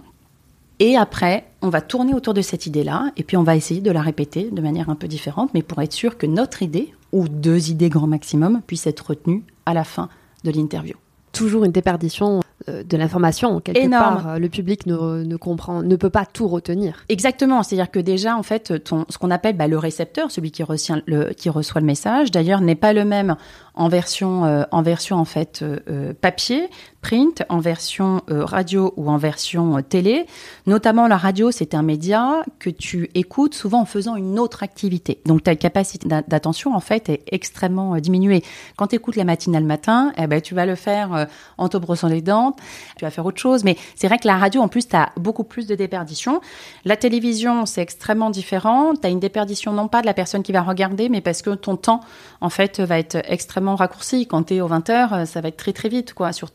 [0.79, 3.91] Et après, on va tourner autour de cette idée-là, et puis on va essayer de
[3.91, 7.27] la répéter de manière un peu différente, mais pour être sûr que notre idée, ou
[7.27, 10.09] deux idées grand maximum, puissent être retenues à la fin
[10.43, 10.95] de l'interview.
[11.33, 14.15] Toujours une déperdition euh, de l'information quelque Énorme.
[14.15, 14.27] part.
[14.33, 17.05] euh, Le public ne, ne comprend, ne peut pas tout retenir.
[17.07, 20.61] Exactement, c'est-à-dire que déjà, en fait, ton, ce qu'on appelle bah, le récepteur, celui qui
[21.07, 23.37] le, qui reçoit le message, d'ailleurs, n'est pas le même
[23.73, 26.69] en version, euh, en version en fait euh, euh, papier,
[27.01, 30.27] print, en version radio ou en version télé.
[30.67, 35.19] Notamment, la radio, c'est un média que tu écoutes souvent en faisant une autre activité.
[35.25, 38.43] Donc, ta capacité d'a- d'attention, en fait, est extrêmement diminuée.
[38.77, 41.25] Quand tu écoutes la matinale le matin, eh ben, tu vas le faire
[41.57, 42.55] en te brossant les dents,
[42.97, 43.63] tu vas faire autre chose.
[43.63, 46.39] Mais c'est vrai que la radio, en plus, tu as beaucoup plus de déperdition.
[46.85, 48.93] La télévision, c'est extrêmement différent.
[48.93, 51.49] Tu as une déperdition non pas de la personne qui va regarder, mais parce que
[51.55, 52.01] ton temps,
[52.41, 54.27] en fait, va être extrêmement raccourci.
[54.27, 56.33] Quand tu es aux 20 heures, euh, ça va être très très vite, quoi.
[56.33, 56.49] Sur...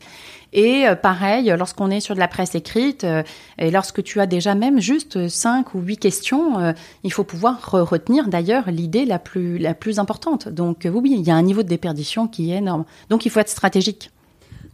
[0.53, 3.23] Et euh, pareil, lorsqu'on est sur de la presse écrite, euh,
[3.57, 7.81] et lorsque tu as déjà même juste 5 ou 8 questions, il faut pouvoir re-
[7.81, 10.47] retenir d'ailleurs l'idée la plus, la plus importante.
[10.49, 12.85] Donc oui, il y a un niveau de déperdition qui est énorme.
[13.09, 14.11] Donc il faut être stratégique.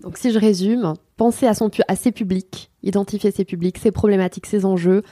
[0.02, 4.46] Donc si je résume, penser à, son, à ses publics, identifier ses publics, ses problématiques,
[4.46, 5.04] ses enjeux,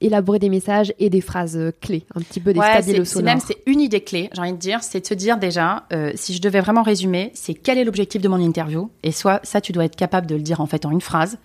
[0.00, 3.14] élaborer des messages et des phrases euh, clés, un petit peu des Ouais, stabilos c'est
[3.14, 3.54] c'est même sonores.
[3.66, 6.34] c'est une idée clé, j'ai envie de dire, c'est de se dire déjà, euh, si
[6.34, 8.90] je devais vraiment résumer, c'est quel est l'objectif de mon interview?
[9.02, 11.38] Et soit ça, tu dois être capable de le dire en fait en une phrase.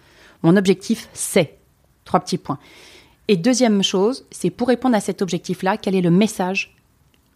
[0.44, 1.58] Mon objectif, c'est
[2.06, 2.60] trois petits points.
[3.28, 6.76] Et deuxième chose, c'est pour répondre à cet objectif-là, quel est le message?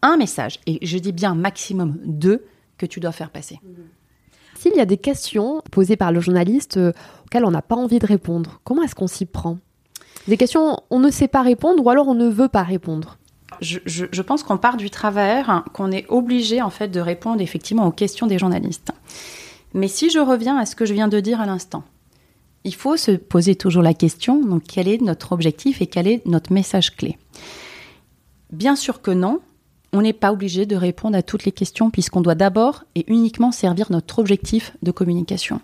[0.02, 2.46] Un message, et je dis bien maximum deux,
[2.78, 3.60] que tu dois faire passer.
[4.56, 6.92] S'il y a des questions posées par le journaliste euh,
[7.26, 9.58] auxquelles on n'a pas envie de répondre, comment est-ce qu'on s'y prend?
[10.30, 13.18] Des questions on ne sait pas répondre ou alors on ne veut pas répondre.
[13.62, 17.92] je, pense qu'on part du travers, qu'on est obligé en fait de répondre effectivement aux
[17.92, 18.92] questions des journalistes.
[19.74, 21.84] Mais si je reviens à ce que je viens de dire à l'instant,
[22.64, 26.24] il faut se poser toujours la question, donc quel est notre objectif et quel est
[26.28, 27.18] notre message clé?
[28.52, 29.40] Bien sûr que non,
[29.94, 33.52] on n'est pas obligé de répondre à toutes les questions puisqu'on doit d'abord et uniquement
[33.52, 35.60] servir notre objectif de communication.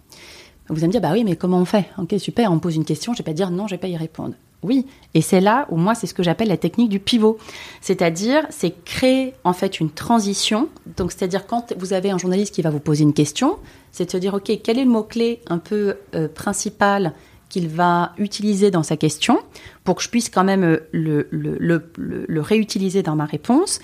[0.69, 1.85] Vous allez me dire, bah oui, mais comment on fait?
[1.99, 3.95] Ok, super, on pose une question, je vais pas dire non, je vais pas y
[3.95, 4.33] répondre.
[4.65, 7.37] Oui, et c'est là où moi, c'est ce que j'appelle la technique du pivot.
[7.81, 10.67] C'est-à-dire, c'est créer en fait une transition.
[10.97, 13.57] Donc, c'est-à-dire quand vous avez un journaliste qui va vous poser une question,
[13.91, 17.13] c'est de se dire, ok, quel est le mot-clé un peu euh, principal
[17.47, 19.39] qu'il va utiliser dans sa question
[19.83, 23.79] pour que je puisse quand même euh, le- le réutiliser dans ma réponse?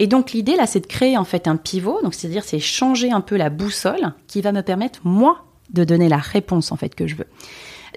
[0.00, 2.00] Et donc l'idée là, c'est de créer en fait un pivot.
[2.02, 6.08] Donc c'est-à-dire c'est changer un peu la boussole qui va me permettre moi de donner
[6.08, 7.26] la réponse en fait que je veux.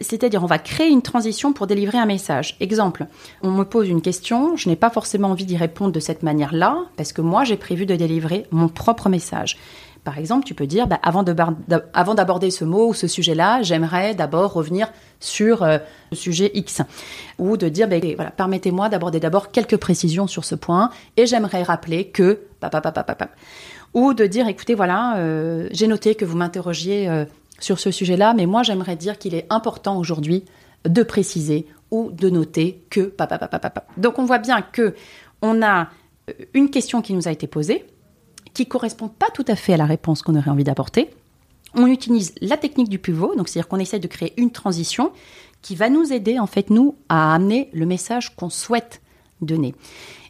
[0.02, 2.56] C'est-à-dire, on va créer une transition pour délivrer un message.
[2.60, 3.06] Exemple,
[3.42, 6.78] on me pose une question, je n'ai pas forcément envie d'y répondre de cette manière-là,
[6.98, 9.58] parce que moi, j'ai prévu de délivrer mon propre message.
[10.04, 14.52] Par exemple, tu peux dire, bah, avant d'aborder ce mot ou ce sujet-là, j'aimerais d'abord
[14.52, 15.78] revenir sur euh,
[16.10, 16.82] le sujet X.
[17.38, 21.62] Ou de dire, bah, voilà, permettez-moi d'aborder d'abord quelques précisions sur ce point, et j'aimerais
[21.62, 22.40] rappeler que...
[23.94, 27.26] Ou de dire, écoutez, voilà, euh, j'ai noté que vous m'interrogiez euh,
[27.62, 30.44] sur ce sujet-là, mais moi j'aimerais dire qu'il est important aujourd'hui
[30.86, 33.88] de préciser ou de noter que papapapapap.
[33.98, 34.96] Donc on voit bien que
[35.42, 35.90] on a
[36.30, 37.86] euh, une question qui nous a été posée,
[38.54, 41.10] qui correspond pas tout à fait à la réponse qu'on aurait envie d'apporter.
[41.74, 45.12] On utilise la technique du pivot, donc c'est-à-dire qu'on essaie de créer une transition
[45.62, 49.02] qui va nous aider en fait nous à amener le message qu'on souhaite
[49.42, 49.76] donner.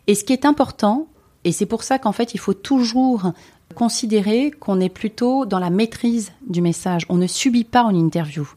[0.07, 1.07] Et ce qui est important,
[1.43, 3.31] et c'est pour ça qu'en fait il faut toujours
[3.71, 7.05] considérer qu'on est plutôt dans la maîtrise du message.
[7.09, 8.47] On ne subit pas une interview.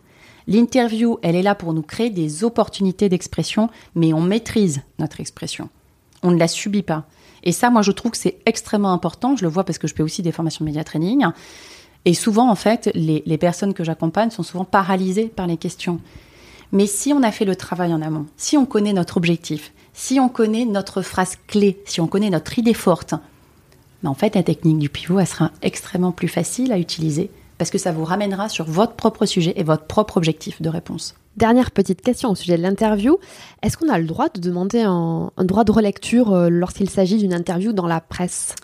[0.47, 5.71] L'interview, elle est là pour nous créer des opportunités d'expression, mais on maîtrise notre expression.
[6.23, 7.07] On ne la subit pas.
[7.43, 9.37] Et ça, moi, je trouve que c'est extrêmement important.
[9.37, 11.27] Je le vois parce que je fais aussi des formations de média training.
[12.05, 16.01] Et souvent, en fait, les, les personnes que j'accompagne sont souvent paralysées par les questions.
[16.73, 20.19] Mais si on a fait le travail en amont, si on connaît notre objectif, si
[20.19, 23.15] on connaît notre phrase clé, si on connaît notre idée forte,
[24.05, 27.71] mais en fait, la technique du pivot, elle sera extrêmement plus facile à utiliser parce
[27.71, 31.15] que ça vous ramènera sur votre propre sujet et votre propre objectif de réponse.
[31.37, 33.17] Dernière petite question au sujet de l'interview.
[33.63, 37.17] Est-ce qu'on a le droit de demander un, un droit de relecture euh, lorsqu'il s'agit
[37.17, 38.55] d'une interview dans la presse?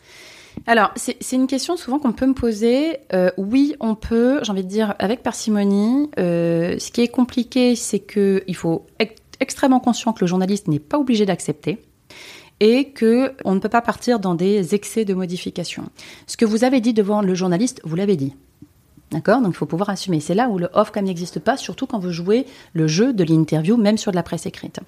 [0.67, 2.99] Alors, c'est c'est une question souvent qu'on peut me poser.
[3.15, 6.11] Euh, oui, on peut, j'ai envie de dire, avec parcimonie.
[6.19, 10.81] Euh, ce qui est compliqué, c'est qu'il faut être extrêmement conscient que le journaliste n'est
[10.81, 11.79] pas obligé d'accepter
[12.61, 15.85] et que on ne peut pas partir dans des excès de modification.
[16.27, 18.35] Ce que vous avez dit devant le journaliste, vous l'avez dit.
[19.11, 19.41] D'accord?
[19.41, 20.21] Donc il faut pouvoir assumer.
[20.21, 23.25] C'est là où le off comme n'existe pas, surtout quand vous jouez le jeu de
[23.25, 24.79] l'interview, même sur de la presse écrite.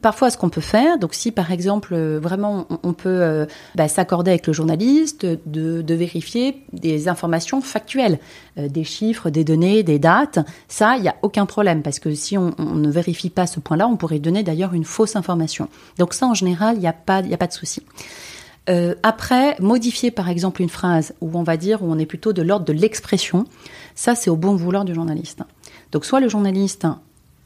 [0.00, 3.44] Parfois, ce qu'on peut faire, donc si par exemple euh, vraiment on, peut euh,
[3.74, 8.18] bah, s'accorder avec le journaliste de, vérifier des informations factuelles,
[8.56, 12.14] euh, des chiffres, des données, des dates, ça, il n'y a aucun problème parce que
[12.14, 15.68] si on, ne vérifie pas ce point-là, on pourrait donner d'ailleurs une fausse information.
[15.98, 17.82] Donc ça, en général, il n'y a pas, a pas de souci.
[19.02, 22.40] Après, modifier par exemple une phrase où on va dire où on est plutôt de
[22.40, 23.44] l'ordre de l'expression,
[23.94, 25.42] ça c'est au bon vouloir du journaliste.
[25.92, 26.86] Donc soit le journaliste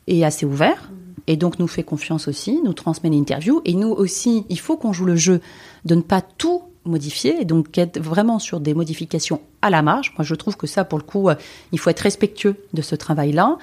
[0.07, 0.89] est assez ouvert
[1.27, 4.93] et donc nous fait confiance aussi, nous transmet l'interview et nous aussi, il faut qu'on
[4.93, 5.41] joue le jeu
[5.85, 10.13] de ne pas tout modifier et donc être vraiment sur des modifications à la marge.
[10.19, 11.35] Moi je trouve que ça pour le coup, euh,
[11.73, 13.59] il faut être respectueux de ce travail-là.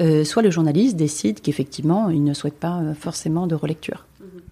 [0.00, 4.06] Euh, soit le journaliste décide qu'effectivement il ne souhaite pas euh, forcément de relecture.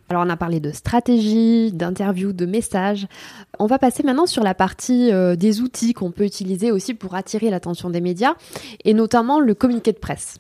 [0.09, 3.09] Alors on a parlé de stratégie, d'interview, de messages.
[3.59, 7.51] On va passer maintenant sur la partie des outils qu'on peut utiliser aussi pour attirer
[7.51, 8.35] l'attention des médias,
[8.85, 10.39] et notamment le communiqué de presse.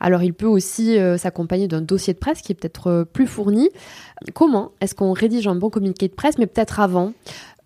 [0.00, 3.26] Alors il peut aussi euh, s'accompagner d'un dossier de presse qui est peut-être euh, plus
[3.26, 3.70] fourni.
[4.34, 7.12] Comment est-ce qu'on rédige un bon communiqué de presse, mais peut-être avant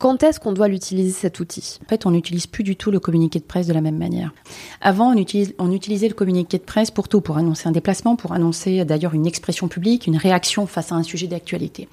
[0.01, 1.79] quand est-ce qu'on doit l'utiliser cet outil?
[1.85, 4.33] En fait, on n'utilise plus du tout le communiqué de presse de la même manière.
[4.81, 8.17] Avant, on, utilise, on utilisait le communiqué de presse pour tout, pour annoncer un déplacement,
[8.17, 11.87] pour annoncer d'ailleurs une expression publique, une réaction face à un sujet d'actualité.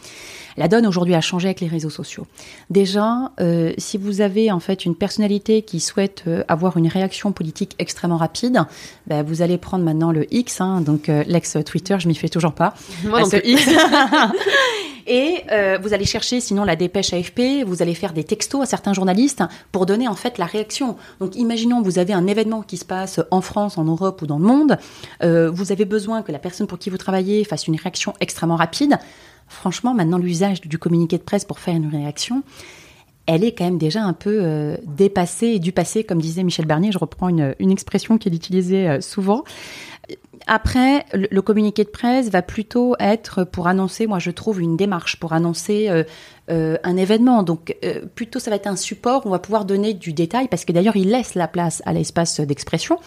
[0.58, 2.26] La donne aujourd'hui a changé avec les réseaux sociaux.
[2.72, 7.32] Déjà, euh, si vous avez en fait une personnalité qui souhaite euh, avoir une réaction
[7.32, 8.66] politique extrêmement rapide,
[9.06, 12.30] ben, vous allez prendre maintenant le X, hein, donc euh, l'ex Twitter, je m'y fais
[12.30, 12.74] toujours pas.
[13.04, 13.70] Moi non X.
[15.08, 18.66] Et euh, vous allez chercher sinon la dépêche AFP, vous allez faire des textos à
[18.66, 20.98] certains journalistes pour donner en fait la réaction.
[21.20, 24.38] Donc imaginons vous avez un événement qui se passe en France, en Europe ou dans
[24.38, 24.78] le monde,
[25.24, 28.58] euh, vous avez besoin que la personne pour qui vous travaillez fasse une réaction extrêmement
[28.58, 28.98] rapide.
[29.48, 32.44] Franchement, maintenant l'usage du communiqué de presse pour faire une réaction,
[33.28, 36.66] elle est quand même déjà un peu euh, dépassée et du passé, comme disait Michel
[36.66, 36.92] Bernier.
[36.92, 39.44] Je reprends une, expression qu'il utilisait euh, souvent.
[40.48, 45.20] Après, le, communiqué de presse va plutôt être pour annoncer, moi je trouve, une démarche,
[45.20, 45.90] pour annoncer
[46.50, 47.44] euh, un événement.
[47.44, 47.76] Donc
[48.16, 50.72] plutôt ça va être un support où on va pouvoir donner du détail, parce que
[50.72, 52.98] d'ailleurs il laisse la place à l'espace d'expression.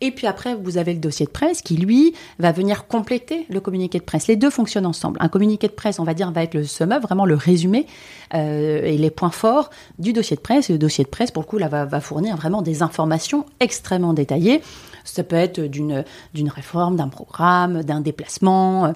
[0.00, 3.60] Et puis après, vous avez le dossier de presse qui, lui, va venir compléter le
[3.60, 4.26] communiqué de presse.
[4.26, 5.18] Les deux fonctionnent ensemble.
[5.20, 7.86] Un communiqué de presse, on va dire, va être le sum-up, vraiment le résumé
[8.34, 10.68] euh, et les points forts du dossier de presse.
[10.70, 13.46] Et le dossier de presse, pour le coup, là, va, va fournir vraiment des informations
[13.60, 14.60] extrêmement détaillées.
[15.04, 16.04] Ça peut être d'une
[16.34, 18.92] d'une réforme, d'un programme, d'un déplacement.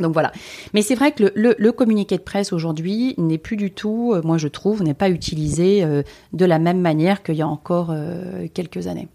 [0.00, 0.32] Donc voilà.
[0.74, 4.38] Mais c'est vrai que le communiqué de presse aujourd'hui n'est plus du tout, euh, moi
[4.38, 8.46] je trouve, n'est pas utilisé euh, de la même manière qu'il y a encore euh,
[8.52, 9.08] quelques années.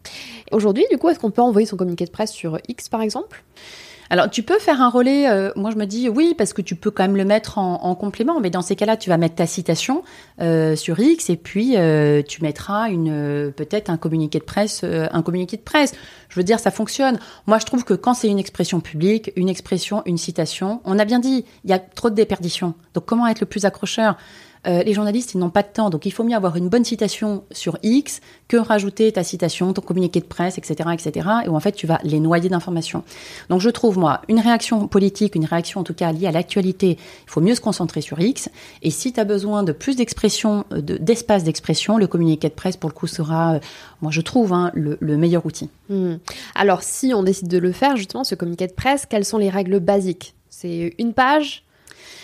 [0.51, 3.43] Aujourd'hui, du coup, est-ce qu'on peut envoyer son communiqué de presse sur X par exemple?
[4.09, 5.29] Alors, tu peux faire un relais.
[5.29, 7.83] euh, moi, je me dis oui, parce que tu peux quand même le mettre en,
[7.83, 8.39] en complément.
[8.39, 10.03] Mais dans ces cas-là, tu vas mettre ta citation
[10.41, 15.21] euh, sur X et puis euh, tu mettras une peut-être un communiqué de presse, un
[15.21, 15.93] communiqué de presse.
[16.29, 17.19] Je veux dire, ça fonctionne.
[17.47, 21.05] Moi, je trouve que quand c'est une expression publique, une expression, une citation, on a
[21.05, 22.73] bien dit, il y a trop de déperditions.
[22.93, 24.17] Donc, comment être le plus accrocheur?
[24.67, 26.83] Euh, les journalistes, ils n'ont pas de temps, donc il faut mieux avoir une bonne
[26.85, 31.55] citation sur X que rajouter ta citation, ton communiqué de presse, etc., etc., et où
[31.55, 33.03] en fait tu vas les noyer d'informations.
[33.49, 36.97] Donc je trouve moi une réaction politique, une réaction en tout cas liée à l'actualité,
[36.99, 38.49] il faut mieux se concentrer sur X.
[38.81, 42.53] Et si tu as besoin de plus d'expression, euh, de- d'espace d'expression, le communiqué de
[42.53, 43.59] presse pour le coup sera, euh,
[44.01, 45.69] moi je trouve, hein, le, le meilleur outil.
[45.89, 46.15] Hmm.
[46.55, 49.49] Alors, si on décide de le faire, justement, ce communiqué de presse, quelles sont les
[49.49, 50.33] règles basiques?
[50.49, 51.64] C'est une page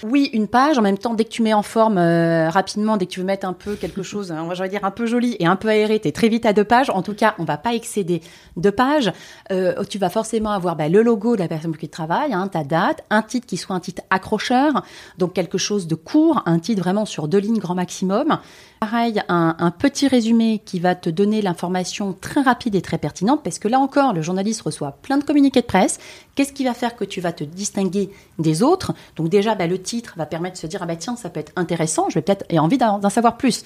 [0.03, 0.77] Oui, une page.
[0.77, 3.25] En même temps, dès que tu mets en forme euh, rapidement, dès que tu veux
[3.25, 5.69] mettre un peu quelque chose, hein, je vais dire un peu joli et un peu
[5.69, 6.89] aéré, t'es très vite à deux pages.
[6.89, 8.21] En tout cas, on va pas excéder
[8.57, 9.11] deux pages.
[9.51, 12.33] Euh, tu vas forcément avoir bah, le logo de la personne pour qui tu travailles,
[12.33, 14.83] hein, ta date, un titre qui soit un titre accrocheur,
[15.17, 18.39] donc quelque chose de court, un titre vraiment sur deux lignes grand maximum.
[18.81, 23.59] Pareil, un, petit résumé qui va te donner l'information très rapide et très pertinente, parce
[23.59, 25.99] que là encore, le journaliste reçoit plein de communiqués de presse.
[26.33, 28.93] Qu'est-ce qui va faire que tu vas te distinguer des autres?
[29.17, 31.39] Donc déjà, bah, le titre va permettre de se dire, ah bah tiens, ça peut
[31.39, 33.63] être intéressant, je vais peut-être et envie d'en savoir plus.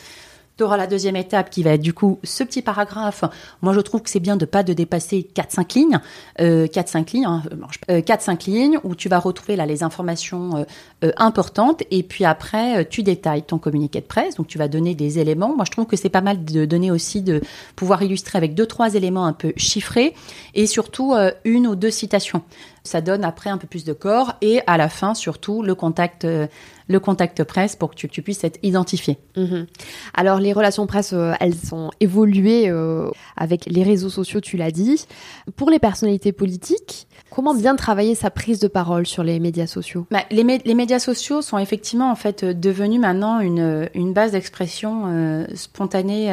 [0.58, 3.26] Tu auras la deuxième étape qui va être du coup ce petit paragraphe.
[3.62, 6.00] Moi, je trouve que c'est bien de pas de dépasser 4-5 lignes.
[6.40, 9.66] Euh, 4-5 lignes, hein, euh, non, je- euh, 4-5 lignes où tu vas retrouver là
[9.66, 10.64] les informations euh,
[11.04, 14.36] euh, importantes et puis après, euh, tu détailles ton communiqué de presse.
[14.36, 15.54] Donc, tu vas donner des éléments.
[15.54, 17.42] Moi, je trouve que c'est pas mal de donner aussi de
[17.76, 20.14] pouvoir illustrer avec deux, trois éléments un peu chiffrés
[20.54, 22.44] et surtout euh, une ou deux citations.
[22.86, 26.24] Ça donne après un peu plus de corps et à la fin, surtout, le contact,
[26.24, 26.46] euh,
[26.88, 29.18] le contact presse pour que tu, tu puisses être identifié.
[29.36, 29.66] Mhm.
[30.14, 34.70] Alors les relations presse, euh, elles sont évoluées euh, avec les réseaux sociaux, tu l'as
[34.70, 35.08] dit.
[35.56, 40.06] Pour les personnalités politiques, comment bien travailler sa prise de parole sur les médias sociaux?
[40.12, 44.34] Bah, les, mé- les médias sociaux sont effectivement en fait devenus maintenant une, une base
[44.34, 46.28] d'expression euh, spontanée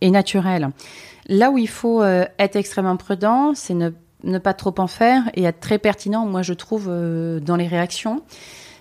[0.00, 0.70] et naturelle.
[1.28, 3.90] Là où il faut être extrêmement prudent, c'est ne,
[4.24, 7.66] ne pas trop en faire et être très pertinent, moi je trouve, euh, dans les
[7.66, 8.22] réactions.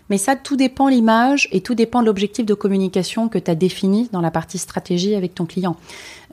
[0.10, 3.56] Mais ça, tout dépend l'image et tout dépend de l'objectif de communication que tu as
[3.56, 5.78] défini dans la partie stratégie avec ton client.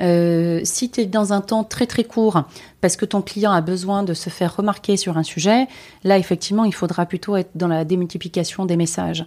[0.01, 2.43] Euh, si tu es dans un temps très très court,
[2.81, 5.67] parce que ton client a besoin de se faire remarquer sur un sujet,
[6.05, 9.27] là effectivement il faudra plutôt être dans la démultiplication des messages.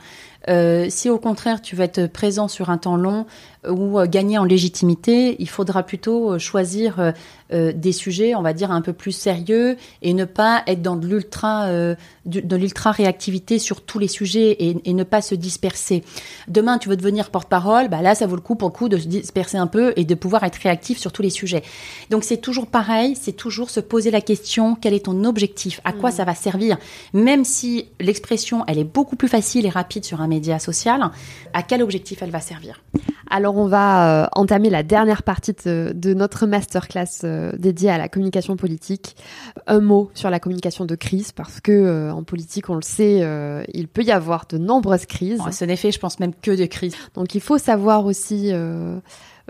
[0.50, 3.26] Euh, si au contraire tu veux être présent sur un temps long
[3.66, 7.14] ou euh, gagner en légitimité, il faudra plutôt choisir
[7.52, 11.06] des sujets, on va dire un peu plus sérieux et ne pas être dans de
[11.06, 11.70] l'ultra,
[12.26, 16.04] l'ultra réactivité sur tous les sujets et, et ne pas se disperser.
[16.48, 18.98] Demain tu veux devenir porte-parole, bah là ça vaut le coup pour le coup de
[18.98, 21.64] se disperser un peu et de pouvoir être réactif sur tous les sujets.
[22.10, 25.94] Donc c'est toujours pareil, c'est toujours se poser la question quel est ton objectif, à
[25.94, 26.78] quoi ça va servir,
[27.14, 31.02] même si l'expression elle est beaucoup plus facile et rapide sur un média social,
[31.54, 32.82] à quel objectif elle va servir?
[33.30, 37.98] Alors on va euh, entamer la dernière partie de, de notre masterclass euh, dédiée à
[37.98, 39.16] la communication politique.
[39.66, 43.26] Un mot sur la communication de crise parce que euh, en politique, on le sait,
[43.74, 45.40] il peut y avoir de nombreuses crises.
[45.40, 46.96] Bon, ce n'est fait, je pense même que de crise.
[47.16, 48.52] Donc il faut savoir aussi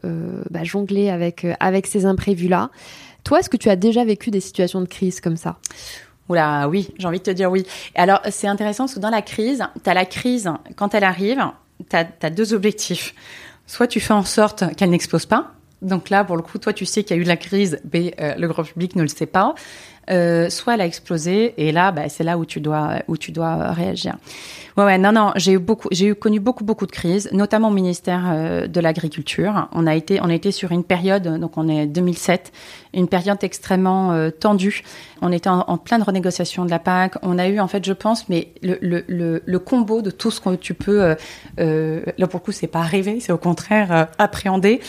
[0.04, 2.70] bah, jongler avec euh, avec ces imprévus là.
[3.24, 5.58] Toi, est-ce que tu as déjà vécu des situations de crise comme ça?
[6.30, 7.66] Oui, j'ai envie de te dire oui.
[7.96, 11.42] Alors, c'est intéressant parce que dans la crise, la crise, quand elle arrive,
[11.90, 13.14] tu as, deux objectifs.
[13.68, 15.54] Soit tu fais en sorte qu'elle n'explose pas.
[15.82, 17.80] Donc là, pour le coup, toi, tu sais qu'il y a eu de la crise,
[17.94, 19.54] mais euh, le grand public ne le sait pas.
[20.10, 23.32] Euh, soit elle a explosé, et là, bah, c'est là où tu dois où tu
[23.32, 24.18] dois réagir.
[24.76, 27.68] Ouais, ouais, non, non, j'ai eu beaucoup, j'ai eu connu beaucoup, beaucoup de crises, notamment
[27.68, 29.68] au ministère euh, de l'Agriculture.
[29.72, 32.52] On a été, on a été sur une période, donc on est 2007,
[32.96, 34.84] une période extrêmement euh, tendue.
[35.22, 37.14] On était en, en pleine renégociation de la PAC.
[37.22, 40.56] On a eu, en fait, je pense, mais le, le, combo de tout ce que
[40.56, 41.16] tu peux, euh,
[41.60, 44.82] euh, là pour le coup, c'est pas rêver, c'est au contraire euh, appréhender.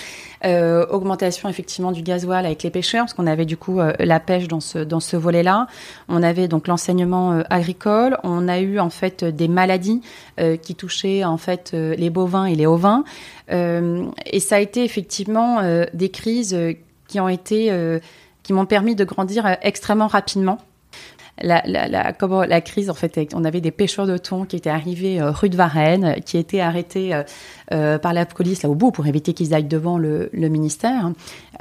[0.44, 4.20] Euh, augmentation effectivement du gasoil avec les pêcheurs, parce qu'on avait du coup euh, la
[4.20, 5.68] pêche dans ce dans ce volet-là.
[6.08, 8.18] On avait donc l'enseignement euh, agricole.
[8.24, 10.02] On a eu en fait des maladies
[10.38, 13.04] euh, qui touchaient en fait euh, les bovins et les ovins.
[13.52, 16.74] Euh, et ça a été effectivement euh, des crises euh,
[17.08, 17.98] qui ont été euh,
[18.42, 20.58] qui m'ont permis de grandir euh, extrêmement rapidement.
[21.42, 24.70] La, la, comment, la crise, en fait, on avait des pêcheurs de thon qui étaient
[24.70, 27.22] arrivés euh, rue de Varennes, qui étaient arrêtés euh,
[27.72, 31.10] euh, par la police là au bout pour éviter qu'ils aillent devant le, ministère.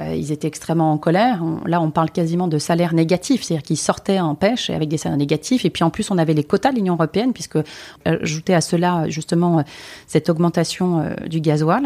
[0.00, 1.40] Ils étaient extrêmement en colère.
[1.42, 4.96] On- là, on parle quasiment de salaire négatif, c'est-à-dire qu'ils sortaient en pêche avec des
[4.96, 5.64] salaires négatifs.
[5.64, 7.58] Et puis en plus, on avait les quotas de l'Union européenne, puisque
[8.04, 9.64] ajouté à cela justement
[10.06, 11.82] cette augmentation du gasoil.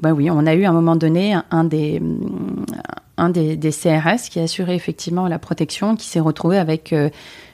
[0.00, 2.00] Ben oui, on a eu à un moment donné un des,
[3.70, 7.10] CRS qui assurait effectivement la protection, qui s'est retrouvé avec euh,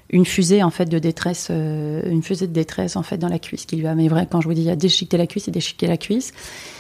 [0.09, 3.39] une fusée en fait de détresse, euh, une fusée de détresse en fait dans la
[3.39, 5.49] cuisse, qui lui a, mais vrai, quand je vous dis, il a déchiqueté la cuisse,
[5.49, 6.32] a déchiqueté la cuisse.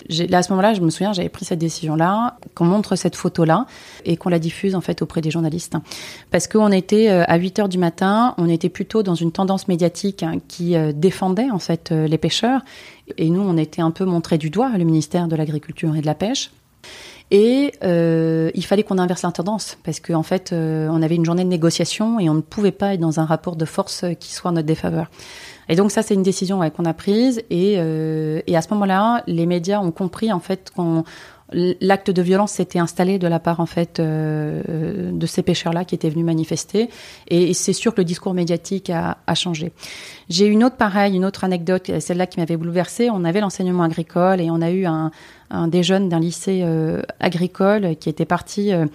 [0.08, 3.66] Là, à ce moment-là, je me souviens, j'avais pris cette décision-là, qu'on montre cette photo-là
[4.06, 5.74] et qu'on la diffuse en fait auprès des journalistes,
[6.30, 9.68] parce qu'on était euh, à 8 heures du matin, on était plutôt dans une tendance
[9.68, 12.62] médiatique hein, qui défendait en fait les pêcheurs,
[13.16, 16.06] et nous, on était un peu montré du doigt, le ministère de l'Agriculture et de
[16.06, 16.50] la Pêche.
[17.30, 21.16] Et euh, il fallait qu'on inverse la tendance parce qu'en en fait, euh, on avait
[21.16, 24.06] une journée de négociation et on ne pouvait pas être dans un rapport de force
[24.18, 25.10] qui soit en notre défaveur.
[25.68, 27.42] Et donc ça, c'est une décision qu'on a prise.
[27.50, 31.04] Et, euh, et à ce moment-là, les médias ont compris en fait qu'on
[31.52, 35.94] l'acte de violence s'était installé de la part en fait euh, de ces pêcheurs-là qui
[35.94, 36.90] étaient venus manifester.
[37.28, 39.72] Et c'est sûr que le discours médiatique a, changé.
[40.28, 43.08] J'ai une autre pareille, une autre anecdote, celle-là qui m'avait bouleversée.
[43.10, 45.10] On avait l'enseignement agricole et on a eu un,
[45.68, 48.86] des jeunes d'un lycée euh, agricole qui était parti euh,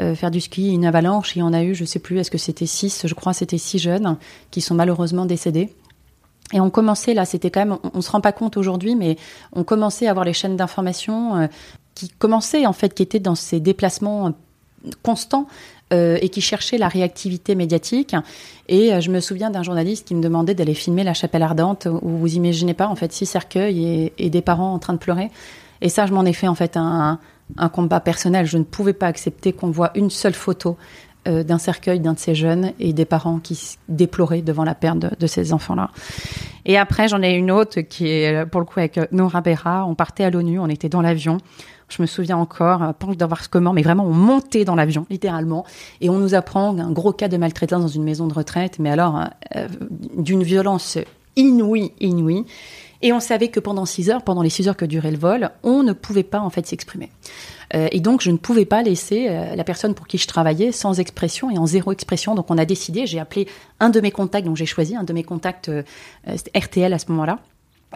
[0.00, 2.38] euh, faire du ski, une avalanche, et on a eu, je sais plus, est-ce que
[2.38, 4.16] c'était six, je crois, c'était six jeunes
[4.50, 5.70] qui sont malheureusement décédés.
[6.54, 9.16] Et on commençait là, c'était quand même, on, on se rend pas compte aujourd'hui, mais
[9.52, 11.46] on commençait à avoir les chaînes d'information euh,
[11.94, 14.32] qui commençaient en fait, qui étaient dans ces déplacements
[15.02, 15.46] constants
[15.92, 18.16] euh, et qui cherchaient la réactivité médiatique.
[18.68, 21.86] Et euh, je me souviens d'un journaliste qui me demandait d'aller filmer la chapelle ardente,
[21.86, 25.30] où vous imaginez pas en fait six cercueils et, des parents en train de pleurer.
[25.80, 27.18] Et ça, je m'en ai fait en fait un,
[27.56, 28.46] un combat personnel.
[28.46, 30.76] Je ne pouvais pas accepter qu'on voit une seule photo
[31.28, 34.98] euh, d'un cercueil d'un de ces jeunes et des parents qui déploraient devant la perte
[34.98, 35.90] de, ces enfants-là.
[36.64, 39.84] Et après, j'en ai une autre qui est, pour le coup, avec Nora Berra.
[39.86, 41.38] On partait à l'ONU, on était dans l'avion.
[41.92, 45.64] Je me souviens encore, euh, pas d'avoir comment, mais vraiment, on montait dans l'avion, littéralement,
[46.00, 48.90] et on nous apprend un gros cas de maltraitance dans une maison de retraite, mais
[48.90, 49.24] alors,
[49.56, 49.68] euh,
[50.16, 50.98] d'une violence
[51.36, 52.44] inouïe, inouïe.
[53.02, 55.50] Et on savait que pendant six heures, pendant les six heures que durait le vol,
[55.64, 57.10] on ne pouvait pas en fait s'exprimer.
[57.74, 60.72] Euh, et donc je ne pouvais pas laisser euh, la personne pour qui je travaillais
[60.72, 62.36] sans expression et en zéro expression.
[62.36, 63.48] Donc on a décidé, j'ai appelé
[63.80, 65.82] un de mes contacts, donc j'ai choisi un de mes contacts, euh,
[66.56, 67.40] RTL à ce moment-là.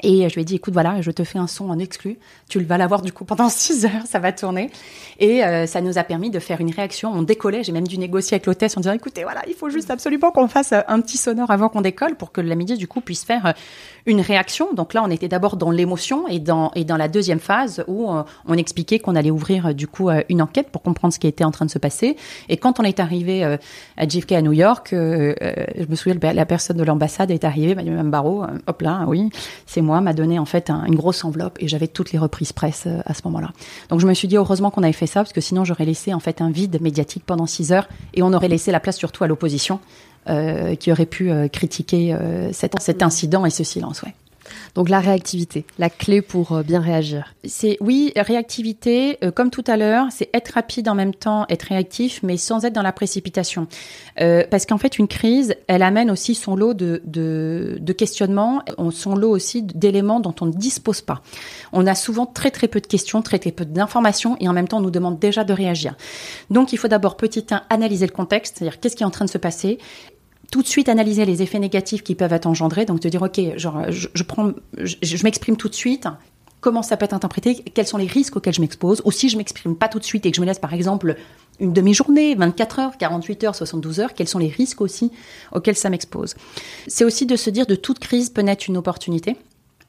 [0.03, 2.19] Et je lui ai dit, écoute, voilà, je te fais un son en exclu.
[2.49, 4.71] Tu vas l'avoir du coup pendant 6 heures, ça va tourner.
[5.19, 7.11] Et euh, ça nous a permis de faire une réaction.
[7.13, 9.91] On décollait, j'ai même dû négocier avec l'hôtesse en disant, écoutez, voilà, il faut juste
[9.91, 12.87] absolument qu'on fasse euh, un petit sonore avant qu'on décolle pour que la midi, du
[12.87, 13.53] coup, puisse faire euh,
[14.05, 14.73] une réaction.
[14.75, 18.09] Donc là, on était d'abord dans l'émotion et dans, et dans la deuxième phase où
[18.47, 21.51] on expliquait qu'on allait ouvrir, du coup, une enquête pour comprendre ce qui était en
[21.51, 22.17] train de se passer.
[22.49, 26.77] Et quand on est arrivé à JFK à New York, je me souviens, la personne
[26.77, 29.29] de l'ambassade est arrivée, m'a dit, Mme Barreau, hop là, oui,
[29.67, 32.85] c'est moi, m'a donné en fait une grosse enveloppe et j'avais toutes les reprises presse
[32.87, 33.53] euh, à ce moment-là.
[33.89, 36.13] Donc je me suis dit heureusement qu'on avait fait ça parce que sinon j'aurais laissé
[36.13, 39.25] en fait un vide médiatique pendant six heures et on aurait laissé la place surtout
[39.25, 39.81] à l'opposition
[40.29, 42.17] euh, qui aurait pu euh, critiquer
[42.53, 44.03] cet, incident et ce silence.
[44.75, 47.35] Donc la réactivité, la clé pour euh, bien réagir.
[47.45, 51.65] C'est oui, réactivité, euh, comme tout à l'heure, c'est être rapide en même temps, être
[51.65, 53.67] réactif, mais sans être dans la précipitation.
[54.21, 58.63] Euh, parce qu'en fait, une crise, elle amène aussi son lot de, de, de questionnements,
[58.91, 61.23] son lot aussi d'éléments dont on ne dispose pas.
[61.73, 64.69] On a souvent très très peu de questions, très très peu d'informations, et en même
[64.69, 65.95] temps, on nous demande déjà de réagir.
[66.51, 69.25] Donc, il faut d'abord petit un analyser le contexte, c'est-à-dire qu'est-ce qui est en train
[69.25, 69.79] de se passer,
[70.51, 72.85] tout de suite analyser les effets négatifs qui peuvent être engendrés.
[72.85, 76.09] Donc, te dire, OK, genre, je, prends, je, m'exprime tout de suite.
[76.61, 77.57] Comment ça peut être interprété?
[77.75, 79.03] Quels sont les risques auxquels je m'expose?
[79.05, 81.17] Ou si je m'exprime pas tout de suite et que je me laisse, par exemple,
[81.61, 85.11] une demi-journée, 24 heures, 48 heures, 72 heures, quels sont les risques aussi
[85.53, 86.35] auxquels ça m'expose?
[86.87, 89.37] C'est aussi de se dire de toute crise peut naître une opportunité.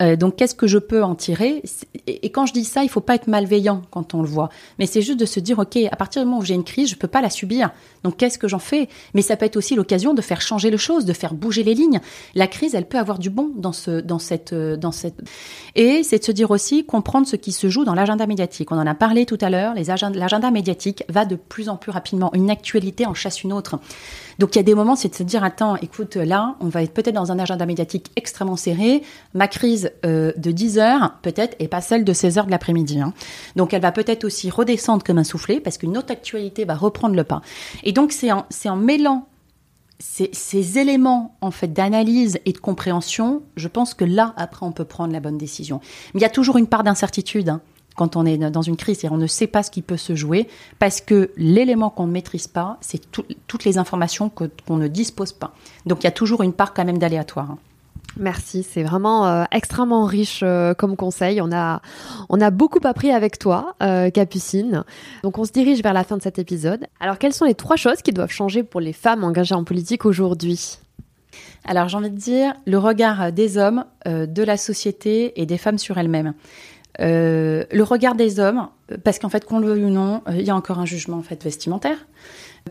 [0.02, 1.64] Euh, donc, qu'est-ce que je peux en tirer
[2.08, 4.86] Et quand je dis ça, il faut pas être malveillant quand on le voit, mais
[4.86, 6.96] c'est juste de se dire, ok, à partir du moment où j'ai une crise, je
[6.96, 7.72] peux pas la subir.
[8.04, 10.78] Donc, qu'est-ce que j'en fais Mais ça peut être aussi l'occasion de faire changer les
[10.78, 12.00] choses, de faire bouger les lignes.
[12.36, 15.22] La crise, elle peut avoir du bon dans ce, dans cette, euh, dans cette.
[15.76, 18.72] Et c'est de se dire aussi comprendre ce qui se joue dans l'agenda médiatique.
[18.72, 19.74] On en a parlé tout à l'heure.
[19.76, 22.32] L'agenda médiatique va de plus en plus rapidement.
[22.34, 23.80] Une actualité en chasse une autre.
[24.40, 26.84] Donc il y a des moments, c'est de se dire attends, écoute, là, on va
[26.84, 29.02] être peut-être dans un agenda médiatique extrêmement serré.
[29.34, 33.00] Ma crise euh, de 10 heures, peut-être, et pas celle de 16 heures de l'après-midi.
[33.00, 33.14] Hein.
[33.56, 37.16] Donc elle va peut-être aussi redescendre comme un soufflet parce qu'une autre actualité va reprendre
[37.16, 37.42] le pas.
[37.84, 39.28] Et donc c'est en, en mêlant
[40.00, 44.72] ces, ces, éléments en fait d'analyse et de compréhension, je pense que là après on
[44.72, 45.82] peut prendre la bonne décision.
[46.14, 47.50] Mais il y a toujours une part d'incertitude.
[47.50, 47.62] Hein
[47.98, 50.16] quand on est dans une crise et on ne sait pas ce qui peut se
[50.16, 50.48] jouer,
[50.80, 55.54] parce que l'élément qu'on ne maîtrise pas, c'est toutes les informations qu'on ne dispose pas.
[55.86, 57.52] Donc il y a toujours une part quand même d'aléatoire.
[57.52, 57.58] Hein.
[58.20, 61.40] Merci, c'est vraiment euh, extrêmement riche euh, comme conseil.
[61.42, 61.82] On a,
[62.30, 64.84] on a beaucoup appris avec toi, euh, Capucine.
[65.24, 66.88] Donc on se dirige vers la fin de cet épisode.
[67.00, 70.06] Alors quelles sont les trois choses qui doivent changer pour les femmes engagées en politique
[70.06, 70.80] aujourd'hui?
[71.66, 75.78] Alors j'ai envie de dire le regard des hommes, de la société et des femmes
[75.78, 76.34] sur elles-mêmes.
[77.00, 78.70] Le regard des hommes,
[79.04, 81.22] parce qu'en fait, qu'on le veuille ou non, il y a encore un jugement en
[81.22, 81.98] fait vestimentaire,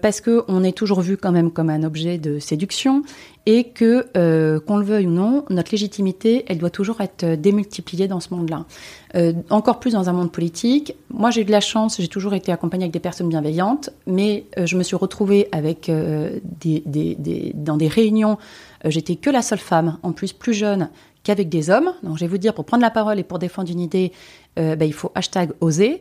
[0.00, 3.02] parce que on est toujours vu quand même comme un objet de séduction,
[3.46, 8.08] et que euh, qu'on le veuille ou non, notre légitimité, elle doit toujours être démultipliée
[8.08, 8.64] dans ce monde-là.
[9.50, 10.94] encore plus dans un monde politique.
[11.10, 14.46] Moi, j'ai eu de la chance, j'ai toujours été accompagnée avec des personnes bienveillantes, mais
[14.56, 18.36] je me suis retrouvée avec dans des réunions.
[18.84, 20.88] J'étais que la seule femme, en plus plus jeune,
[21.26, 21.92] qu'avec des hommes.
[22.04, 24.12] Donc je vais vous dire, pour prendre la parole et pour défendre une idée,
[24.58, 26.00] euh, ben, il faut hashtag oser.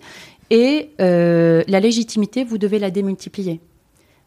[0.52, 3.60] Et euh, la légitimité, vous devez la démultiplier.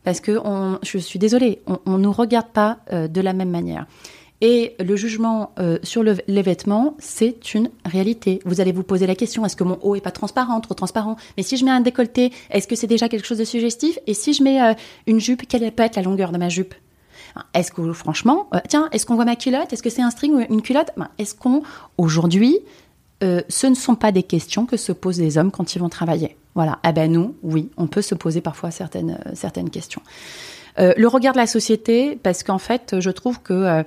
[0.09, 0.41] Parce que
[0.85, 3.85] je suis désolée, on ne nous regarde pas euh, de la même manière.
[4.41, 5.53] Et le jugement
[5.83, 8.41] sur le, les vêtements, c'est une réalité.
[8.47, 11.17] Vous allez vous poser la question est-ce que mon haut est pas transparent, trop transparent?
[11.37, 13.99] Mais si je mets un décolleté, est-ce que c'est déjà quelque chose de suggestif?
[14.07, 14.75] Et si je mets
[15.07, 16.75] une jupe, quelle peut être la longueur de ma jupe?
[17.53, 19.75] Est-ce que franchement, euh, tiens, est-ce qu'on voit ma culotte?
[19.75, 20.89] Est-ce que c'est un string ou une culotte?
[20.97, 21.61] Ben, Est-ce qu'on
[21.99, 22.61] aujourd'hui,
[23.23, 25.91] euh, ce ne sont pas des questions que se posent les hommes quand ils vont
[25.91, 26.37] travailler?
[26.59, 26.81] Voilà.
[26.85, 30.03] Eh ben nous, oui, on peut se poser parfois certaines euh, certaines questions.
[30.77, 33.85] le regard de la société, parce qu'en fait, je trouve que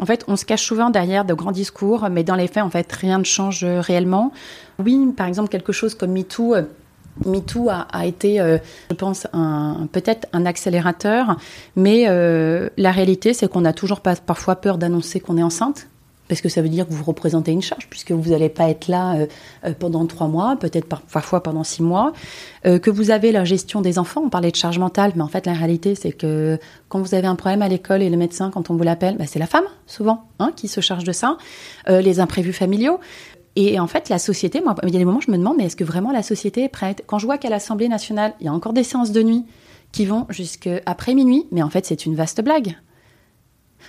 [0.00, 2.70] en fait, on se cache souvent derrière de grands discours, mais dans les faits, en
[2.70, 4.32] fait, rien ne change réellement.
[4.78, 6.54] Oui, par exemple, quelque chose comme MeToo
[7.26, 8.58] MeToo a, été, euh,
[8.90, 9.26] je pense,
[9.92, 11.36] peut-être un accélérateur,
[11.76, 15.88] mais euh, la réalité, c'est qu'on a toujours pas, parfois peur d'annoncer qu'on est enceinte,
[16.28, 18.88] parce que ça veut dire que vous représentez une charge, puisque vous n'allez pas être
[18.88, 22.12] là euh, pendant trois mois, peut-être parfois pendant six mois,
[22.64, 24.22] que vous avez la gestion des enfants.
[24.24, 26.58] On parlait de charge mentale, mais en fait, la réalité, c'est que
[26.88, 29.24] quand vous avez un problème à l'école et le médecin, quand on vous l'appelle, bah,
[29.26, 31.38] c'est la femme, souvent, hein, qui se charge de ça.
[31.86, 33.00] les imprévus familiaux.
[33.60, 35.56] Et en fait, la société, moi, il y a des moments où je me demande,
[35.56, 37.02] mais est-ce que vraiment la société est prête?
[37.08, 39.44] Quand je vois qu'à l'Assemblée nationale, il y a encore des séances de nuit
[39.90, 42.76] qui vont jusqu'après minuit, mais en fait, c'est une vaste blague.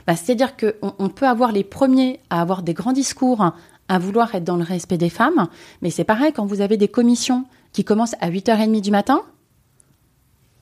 [0.08, 3.54] Bah, C'est-à-dire qu'on on peut avoir les premiers à avoir des grands discours,
[3.88, 5.48] à vouloir être dans le respect des femmes,
[5.82, 9.24] mais c'est pareil quand vous avez des commissions qui commencent à 8h30 du matin,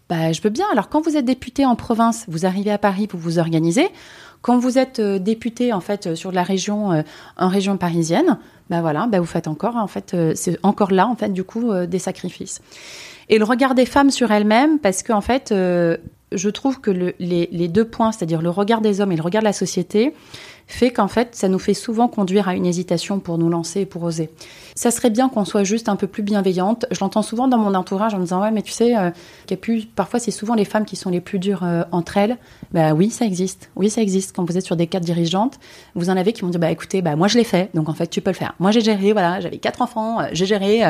[0.09, 0.65] bah, je veux bien.
[0.71, 3.89] Alors, quand vous êtes député en province, vous arrivez à Paris, vous vous organisez.
[4.41, 7.01] Quand vous êtes euh, député, en fait, sur la région, euh,
[7.35, 8.37] en région parisienne,
[8.69, 11.43] bah voilà, bah vous faites encore, en fait, euh, c'est encore là, en fait, du
[11.43, 12.61] coup, euh, des sacrifices.
[13.29, 15.97] Et le regard des femmes sur elles-mêmes, parce que, en fait, euh,
[16.31, 19.41] je trouve que le- les, deux points, c'est-à-dire le regard des hommes et le regard
[19.41, 20.13] de la société,
[20.69, 23.85] fait qu'en fait, ça nous fait souvent conduire à une hésitation pour nous lancer et
[23.85, 24.29] pour oser.
[24.75, 26.85] Ça serait bien qu'on soit juste un peu plus bienveillante.
[26.91, 29.09] Je l'entends souvent dans mon entourage en me disant ouais, mais tu sais, euh,
[29.95, 32.37] parfois c'est souvent les femmes qui sont les plus dures euh, entre elles.
[32.73, 33.69] Bah oui, ça existe.
[33.77, 34.35] Oui, ça existe.
[34.35, 35.57] Quand vous êtes sur des cadres dirigeantes,
[35.95, 37.93] vous en avez qui vont dire bah écoutez, bah moi je l'ai fait, donc en
[37.93, 38.53] fait tu peux le faire.
[38.59, 40.83] Moi j'ai géré, voilà, j'avais quatre enfants, euh, j'ai géré.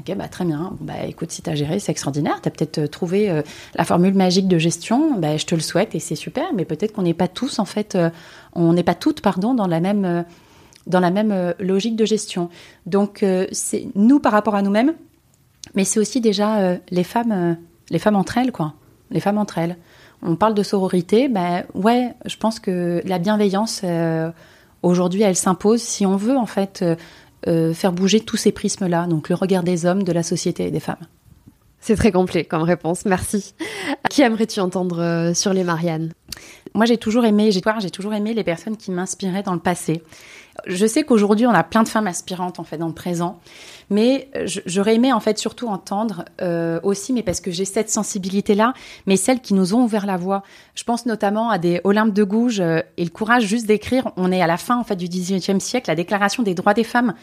[0.00, 0.76] Ok, bah très bien.
[0.80, 2.40] Bah écoute, si t'as géré, c'est extraordinaire.
[2.40, 3.42] T'as peut-être euh, trouvé euh,
[3.74, 5.18] la formule magique de gestion.
[5.18, 6.54] Bah je te le souhaite et c'est super.
[6.54, 8.08] Mais peut-être qu'on n'est pas tous en fait, euh,
[8.54, 10.24] on n'est pas toutes, pardon, dans la même
[10.86, 12.48] dans la même logique de gestion.
[12.86, 14.94] Donc c'est nous par rapport à nous-mêmes,
[15.74, 17.58] mais c'est aussi déjà les femmes,
[17.90, 18.74] les femmes entre elles, quoi.
[19.10, 19.76] Les femmes entre elles.
[20.22, 23.84] On parle de sororité, ben ouais, je pense que la bienveillance
[24.82, 26.82] aujourd'hui, elle s'impose si on veut en fait
[27.46, 30.70] euh, faire bouger tous ces prismes-là, donc le regard des hommes, de la société et
[30.70, 31.06] des femmes.
[31.80, 33.54] C'est très complet comme réponse, merci.
[34.10, 36.12] Qui aimerais-tu entendre euh, sur les Marianne
[36.74, 40.02] Moi, j'ai toujours aimé, j'ai toujours aimé les personnes qui m'inspiraient dans le passé.
[40.66, 43.38] Je sais qu'aujourd'hui, on a plein de femmes aspirantes en fait dans le présent,
[43.88, 47.90] mais je- j'aurais aimé en fait surtout entendre euh, aussi, mais parce que j'ai cette
[47.90, 48.74] sensibilité-là,
[49.06, 50.42] mais celles qui nous ont ouvert la voie.
[50.74, 54.10] Je pense notamment à des Olympe de Gouges euh, et le courage juste d'écrire.
[54.16, 56.84] On est à la fin en fait du XVIIIe siècle, la Déclaration des droits des
[56.84, 57.14] femmes.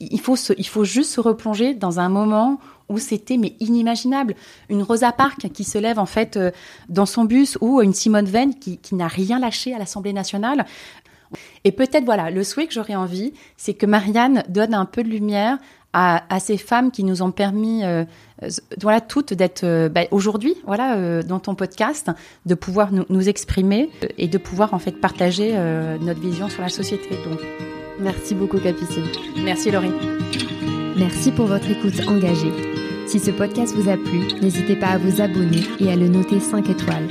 [0.00, 4.34] Il faut il faut juste se replonger dans un moment où c'était mais inimaginable.
[4.68, 6.50] Une Rosa Parks qui se lève en fait euh,
[6.88, 10.66] dans son bus ou une Simone Veil qui, qui n'a rien lâché à l'Assemblée nationale.
[11.64, 15.08] Et peut-être voilà, le souhait que j'aurais envie, c'est que Marianne donne un peu de
[15.08, 15.58] lumière
[15.94, 18.04] à, à ces femmes qui nous ont permis, euh,
[18.82, 22.10] voilà, toutes d'être euh, bah, aujourd'hui, voilà, euh, dans ton podcast,
[22.44, 25.52] de pouvoir nous, nous exprimer et de pouvoir en fait partager
[26.00, 27.10] notre vision sur la société.
[27.28, 27.40] Donc,
[28.00, 29.04] Merci beaucoup Capucine.
[29.44, 29.92] merci Laurie.
[30.96, 32.52] Merci pour votre écoute engagée.
[33.06, 36.40] Si ce podcast vous a plu, n'hésitez pas à vous abonner et à le noter
[36.40, 37.06] 5 étoiles.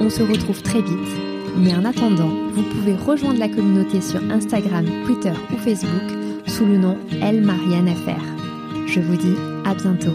[0.00, 4.84] On se retrouve très vite, mais en attendant, vous pouvez rejoindre la communauté sur Instagram,
[5.06, 8.86] Twitter ou Facebook sous le nom Elle Marianne FR.
[8.86, 9.34] Je vous dis
[9.64, 10.14] à bientôt.